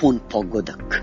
pun 0.00 0.20
pogodak. 0.30 1.02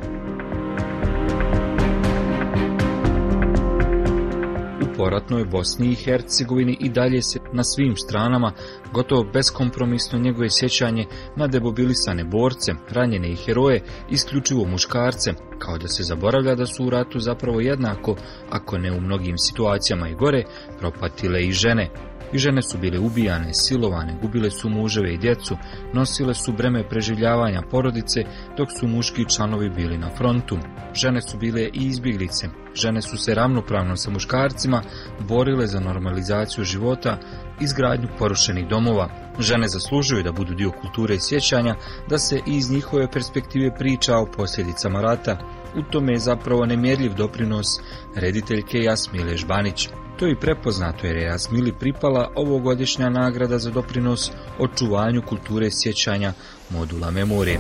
Poratnoj 5.02 5.46
Bosni 5.46 5.92
i 5.92 5.96
Hercegovini 5.96 6.78
i 6.80 6.90
dalje 6.90 7.22
se 7.22 7.40
na 7.54 7.64
svim 7.64 7.96
stranama 7.98 8.52
gotovo 8.94 9.24
beskompromisno 9.34 10.20
njegove 10.20 10.50
sjećanje 10.50 11.06
na 11.36 11.48
debobilisane 11.48 12.24
borce, 12.24 12.72
ranjene 12.90 13.32
i 13.32 13.36
heroje, 13.36 13.82
isključivo 14.10 14.66
muškarce, 14.66 15.34
kao 15.60 15.78
da 15.78 15.88
se 15.88 16.04
zaboravlja 16.04 16.56
da 16.56 16.66
su 16.66 16.86
u 16.86 16.90
ratu 16.90 17.20
zapravo 17.20 17.62
jednako, 17.62 18.16
ako 18.50 18.78
ne 18.78 18.92
u 18.92 19.02
mnogim 19.02 19.38
situacijama 19.38 20.10
i 20.10 20.16
gore, 20.16 20.44
propatile 20.80 21.44
i 21.44 21.52
žene, 21.52 21.90
i 22.34 22.38
žene 22.38 22.62
su 22.62 22.78
bile 22.78 23.00
ubijane, 23.00 23.54
silovane, 23.54 24.18
gubile 24.22 24.52
su 24.52 24.70
muževe 24.70 25.14
i 25.14 25.18
djecu, 25.18 25.58
nosile 25.94 26.34
su 26.34 26.54
breme 26.54 26.90
preživljavanja 26.90 27.62
porodice, 27.72 28.24
dok 28.58 28.70
su 28.80 28.88
muški 28.88 29.30
članovi 29.36 29.70
bili 29.70 29.98
na 29.98 30.10
frontu. 30.10 30.58
Žene 30.94 31.22
su 31.22 31.38
bile 31.38 31.62
i 31.62 31.70
izbjeglice, 31.74 32.48
žene 32.76 33.02
su 33.02 33.18
se 33.18 33.36
ravnopravno 33.36 33.98
sa 33.98 34.12
muškarcima 34.12 34.82
borile 35.20 35.68
za 35.68 35.80
normalizaciju 35.80 36.64
života, 36.64 37.18
izgradnju 37.62 38.08
porušenih 38.20 38.68
domova. 38.68 39.10
Žene 39.40 39.68
zaslužuju 39.68 40.24
da 40.24 40.32
budu 40.32 40.54
dio 40.54 40.72
kulture 40.72 41.16
i 41.16 41.20
sjećanja, 41.20 41.76
da 42.10 42.18
se 42.18 42.40
iz 42.48 42.72
njihove 42.72 43.12
perspektive 43.12 43.76
priča 43.76 44.18
o 44.18 44.26
posljedicama 44.38 45.02
rata. 45.02 45.38
U 45.76 45.82
tome 45.92 46.14
je 46.14 46.20
zapravo 46.20 46.66
nemjerljiv 46.66 47.14
doprinos 47.14 47.68
rediteljke 48.16 48.78
Jasmile 48.78 49.38
Žbanić. 49.38 49.90
To 50.22 50.28
i 50.28 50.36
prepoznato 50.36 51.08
jer 51.08 51.18
je 51.18 51.24
Jasmili 51.24 51.74
pripala 51.80 52.32
ovogodišnja 52.36 53.10
nagrada 53.10 53.58
za 53.58 53.72
doprinos 53.72 54.32
očuvanju 54.60 55.22
kulture 55.30 55.68
sjećanja 55.72 56.34
modula 56.70 57.12
memorije. 57.12 57.60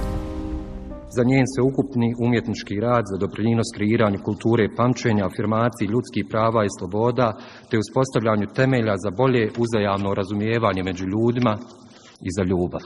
Za 1.15 1.23
njen 1.23 1.45
sveukupni 1.53 2.15
umjetnički 2.25 2.75
rad 2.85 3.03
za 3.11 3.17
doprinos 3.17 3.67
kreiranju 3.75 4.19
kulture 4.23 4.75
pamćenja, 4.77 5.25
afirmaciji 5.25 5.87
ljudskih 5.87 6.25
prava 6.29 6.65
i 6.65 6.73
sloboda, 6.77 7.37
te 7.69 7.77
uspostavljanju 7.83 8.47
temelja 8.55 8.95
za 9.03 9.11
bolje 9.11 9.51
uzajamno 9.63 10.13
razumijevanje 10.13 10.83
među 10.83 11.05
ljudima 11.13 11.53
i 12.27 12.29
za 12.37 12.43
ljubav. 12.43 12.83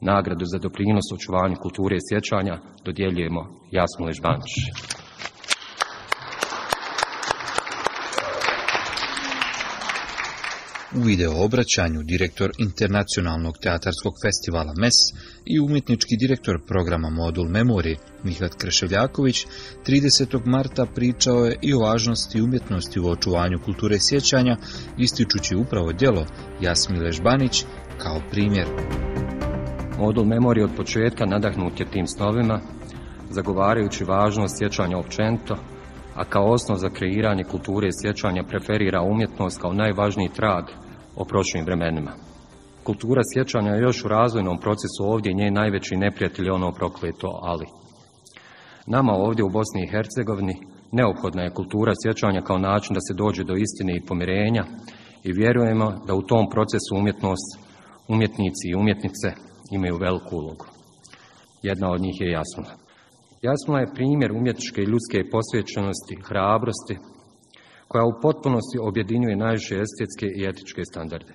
Nagradu 0.00 0.44
za 0.52 0.58
doprinos 0.58 1.06
očuvanju 1.16 1.56
kulture 1.62 1.96
sjećanja 2.08 2.54
dodjeljujemo 2.84 3.42
Jasmu 3.76 4.06
Ležbanč. 4.06 4.48
U 10.96 11.00
video 11.00 11.44
obraćanju 11.44 12.02
direktor 12.02 12.50
Internacionalnog 12.58 13.58
teatarskog 13.58 14.14
festivala 14.24 14.72
MES 14.76 14.98
i 15.44 15.60
umjetnički 15.60 16.16
direktor 16.16 16.60
programa 16.66 17.10
Modul 17.10 17.48
Memori 17.48 17.96
Mihlat 18.24 18.54
Kreševljaković 18.54 19.46
30. 19.86 20.46
marta 20.46 20.86
pričao 20.94 21.44
je 21.44 21.58
i 21.62 21.74
o 21.74 21.78
važnosti 21.78 22.42
umjetnosti 22.42 23.00
u 23.00 23.08
očuvanju 23.08 23.58
kulture 23.64 23.96
sjećanja, 24.00 24.56
ističući 24.98 25.56
upravo 25.56 25.92
djelo 25.92 26.26
Jasmile 26.60 27.12
Žbanić 27.12 27.64
kao 27.98 28.20
primjer. 28.30 28.66
Modul 29.98 30.24
Memori 30.24 30.62
od 30.62 30.70
početka 30.76 31.26
nadahnut 31.26 31.80
je 31.80 31.90
tim 31.90 32.06
snovima, 32.06 32.60
zagovarajući 33.30 34.04
važnost 34.04 34.58
sjećanja 34.58 34.98
općenito, 34.98 35.56
a 36.14 36.24
kao 36.24 36.52
osnov 36.52 36.78
za 36.78 36.88
kreiranje 36.90 37.44
kulture 37.44 37.88
sjećanja 38.02 38.42
preferira 38.42 39.02
umjetnost 39.02 39.60
kao 39.60 39.72
najvažniji 39.72 40.30
trag 40.36 40.83
o 41.16 41.24
prošlim 41.24 41.64
vremenima. 41.64 42.12
Kultura 42.84 43.22
sjećanja 43.34 43.70
je 43.70 43.82
još 43.82 44.04
u 44.04 44.08
razvojnom 44.08 44.58
procesu 44.58 45.02
ovdje 45.04 45.32
nje 45.32 45.50
najveći 45.50 45.96
neprijatelj 45.96 46.50
ono 46.50 46.72
prokleto 46.72 47.38
ali. 47.42 47.66
Nama 48.86 49.12
ovdje 49.12 49.44
u 49.44 49.50
Bosni 49.50 49.82
i 49.82 49.90
Hercegovini 49.90 50.56
neophodna 50.92 51.42
je 51.42 51.54
kultura 51.54 51.92
sjećanja 52.02 52.42
kao 52.42 52.58
način 52.58 52.94
da 52.94 53.00
se 53.00 53.14
dođe 53.14 53.44
do 53.44 53.54
istine 53.54 53.96
i 53.96 54.04
pomirenja 54.08 54.64
i 55.24 55.32
vjerujemo 55.32 55.86
da 56.06 56.14
u 56.14 56.22
tom 56.22 56.50
procesu 56.50 56.96
umjetnost, 56.96 57.58
umjetnici 58.08 58.64
i 58.68 58.74
umjetnice 58.74 59.28
imaju 59.70 59.96
veliku 59.96 60.36
ulogu. 60.36 60.66
Jedna 61.62 61.90
od 61.90 62.00
njih 62.00 62.16
je 62.20 62.30
Jasna. 62.30 62.64
Jasna 63.42 63.80
je 63.80 63.94
primjer 63.94 64.32
umjetničke 64.32 64.80
i 64.82 64.90
ljudske 64.92 65.18
posvećenosti, 65.32 66.14
hrabrosti, 66.28 66.98
koja 67.94 68.04
u 68.04 68.20
potpunosti 68.22 68.78
objedinjuje 68.80 69.36
najviše 69.36 69.74
estetske 69.74 70.26
i 70.26 70.46
etičke 70.48 70.84
standarde. 70.84 71.32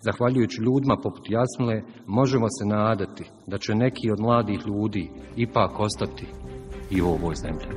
Zahvaljujući 0.00 0.62
ljudima 0.62 0.96
poput 1.02 1.24
Jasmile, 1.28 1.82
možemo 2.06 2.46
se 2.48 2.64
nadati 2.66 3.24
da 3.46 3.58
će 3.58 3.74
neki 3.74 4.10
od 4.10 4.20
mladih 4.20 4.60
ljudi 4.66 5.10
ipak 5.36 5.80
ostati 5.80 6.26
i 6.90 7.02
u 7.02 7.06
ovoj 7.06 7.34
zemlji. 7.34 7.68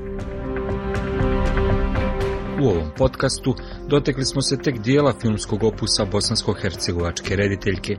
U 2.62 2.68
ovom 2.68 2.92
podcastu 2.98 3.56
dotekli 3.88 4.26
smo 4.26 4.42
se 4.42 4.58
tek 4.58 4.80
dijela 4.80 5.14
filmskog 5.22 5.64
opusa 5.64 6.06
bosansko-hercegovačke 6.06 7.36
rediteljke. 7.36 7.98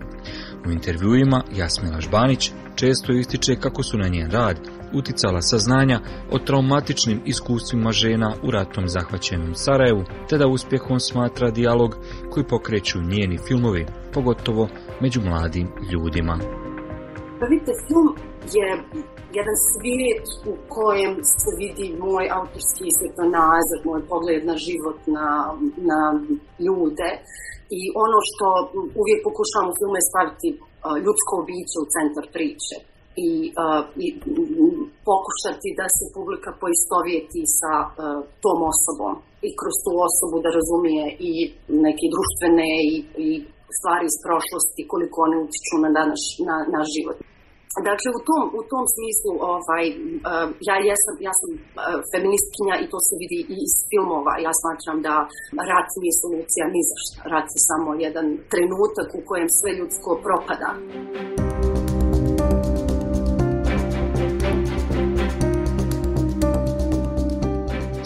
U 0.67 0.71
intervjuima 0.71 1.43
Jasmila 1.57 2.01
Žbanić 2.01 2.53
često 2.75 3.13
ističe 3.13 3.57
kako 3.57 3.83
su 3.83 3.99
na 3.99 4.09
njen 4.09 4.31
rad 4.31 4.57
uticala 4.93 5.43
saznanja 5.43 6.01
o 6.31 6.39
traumatičnim 6.39 7.21
iskustvima 7.25 7.93
žena 7.93 8.35
u 8.43 8.51
ratom 8.51 8.89
zahvaćenom 8.89 9.55
Sarajevu, 9.55 10.05
te 10.29 10.39
da 10.39 10.47
uspjehom 10.47 11.01
smatra 11.01 11.51
dijalog 11.51 11.97
koji 12.31 12.47
pokreću 12.47 12.99
njeni 13.03 13.39
filmovi, 13.49 13.87
pogotovo 14.13 14.69
među 15.01 15.21
mladim 15.21 15.69
ljudima. 15.93 16.39
Pa 17.41 17.47
vidite, 17.47 17.73
film 17.89 18.09
je 18.53 18.83
jedan 19.39 19.57
svijet 19.71 20.27
u 20.51 20.53
kojem 20.77 21.13
se 21.41 21.51
vidi 21.63 21.87
moj 22.07 22.25
autorski 22.39 22.87
svjetonazor, 22.99 23.79
moj 23.91 24.03
pogled 24.13 24.43
na 24.51 24.57
život, 24.67 24.99
na, 25.17 25.29
na 25.91 26.01
ljude 26.67 27.11
i 27.79 27.81
ono 28.05 28.19
što 28.29 28.47
uvijek 29.01 29.21
pokušavam 29.29 29.69
u 29.71 29.79
filme 29.79 30.01
staviti 30.11 30.49
ljudsko 31.05 31.35
biće 31.49 31.77
u 31.81 31.91
centar 31.95 32.25
priče 32.37 32.77
i, 33.29 33.31
uh, 33.63 33.83
i 34.05 34.07
pokušati 35.11 35.69
da 35.81 35.87
se 35.97 36.05
publika 36.17 36.51
poistovjeti 36.63 37.43
sa 37.59 37.75
uh, 37.85 37.93
tom 38.45 38.59
osobom 38.73 39.13
i 39.49 39.49
kroz 39.61 39.77
tu 39.85 39.93
osobu 40.09 40.37
da 40.45 40.51
razumije 40.59 41.05
i 41.31 41.33
neke 41.87 42.07
društvene 42.15 42.69
i, 42.93 42.95
i 43.27 43.29
stvari 43.79 44.05
iz 44.09 44.17
prošlosti 44.27 44.83
koliko 44.93 45.17
one 45.27 45.37
utiču 45.47 45.77
na, 45.85 45.91
danas, 45.99 46.23
na, 46.49 46.57
na 46.75 46.83
život. 46.95 47.19
Dakle, 47.85 48.09
u 48.19 48.21
tom, 48.29 48.45
u 48.61 48.63
tom 48.73 48.85
smislu 48.95 49.33
ovaj, 49.55 49.85
ja, 50.69 50.77
jesam, 50.89 51.15
ja 51.29 51.33
sam 51.41 51.51
feministkinja 52.13 52.75
i 52.79 52.91
to 52.93 52.99
se 53.07 53.15
vidi 53.23 53.39
i 53.55 53.57
iz 53.67 53.75
filmova. 53.91 54.33
Ja 54.47 54.53
smatram 54.61 54.99
da 55.07 55.15
rat 55.71 55.89
nije 56.01 56.15
solucija 56.23 56.65
ni 56.75 56.83
za 56.91 56.97
šta. 57.03 57.19
Rat 57.33 57.49
je 57.57 57.61
samo 57.71 57.89
jedan 58.07 58.27
trenutak 58.53 59.09
u 59.19 59.21
kojem 59.29 59.49
sve 59.59 59.71
ljudsko 59.79 60.11
propada. 60.27 60.69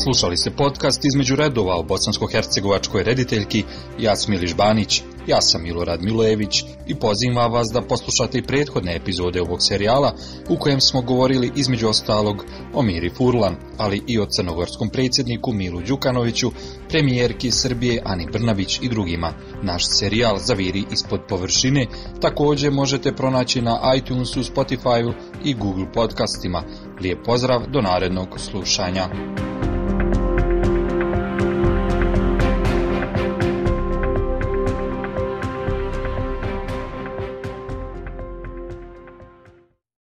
Slušali 0.05 0.37
ste 0.37 0.51
podcast 0.51 1.05
između 1.05 1.37
redova 1.37 1.75
o 1.79 1.83
bosansko-hercegovačkoj 1.83 3.03
rediteljki 3.03 3.65
Jasmili 3.99 4.47
Žbanić. 4.47 5.03
Ja 5.27 5.41
sam 5.41 5.63
Milorad 5.63 6.03
Milojević 6.03 6.65
i 6.87 6.95
pozivam 6.95 7.53
vas 7.53 7.69
da 7.73 7.83
poslušate 7.83 8.39
i 8.39 8.43
prethodne 8.43 8.97
epizode 8.97 9.41
ovog 9.41 9.59
serijala 9.63 10.15
u 10.49 10.57
kojem 10.57 10.81
smo 10.81 11.03
govorili 11.03 11.53
između 11.57 11.89
ostalog 11.89 12.45
o 12.75 12.83
Miri 12.83 13.11
Furlan, 13.11 13.57
ali 13.79 14.03
i 14.07 14.19
o 14.19 14.27
crnogorskom 14.27 14.89
predsjedniku 14.89 15.53
Milu 15.53 15.81
Đukanoviću, 15.81 16.51
premijerki 16.89 17.51
Srbije 17.51 18.03
Ani 18.05 18.27
Brnabić 18.33 18.79
i 18.83 18.89
drugima. 18.89 19.33
Naš 19.63 19.87
serijal 19.87 20.39
Zaviri 20.39 20.85
ispod 20.93 21.21
površine 21.29 21.87
također 22.21 22.73
možete 22.73 23.13
pronaći 23.13 23.63
na 23.63 23.81
iTunesu, 23.97 24.41
Spotifyu 24.41 25.13
i 25.45 25.55
Google 25.55 25.93
podcastima. 25.95 26.63
Lijep 27.01 27.19
pozdrav 27.25 27.63
do 27.73 27.81
narednog 27.81 28.29
slušanja. 28.41 29.09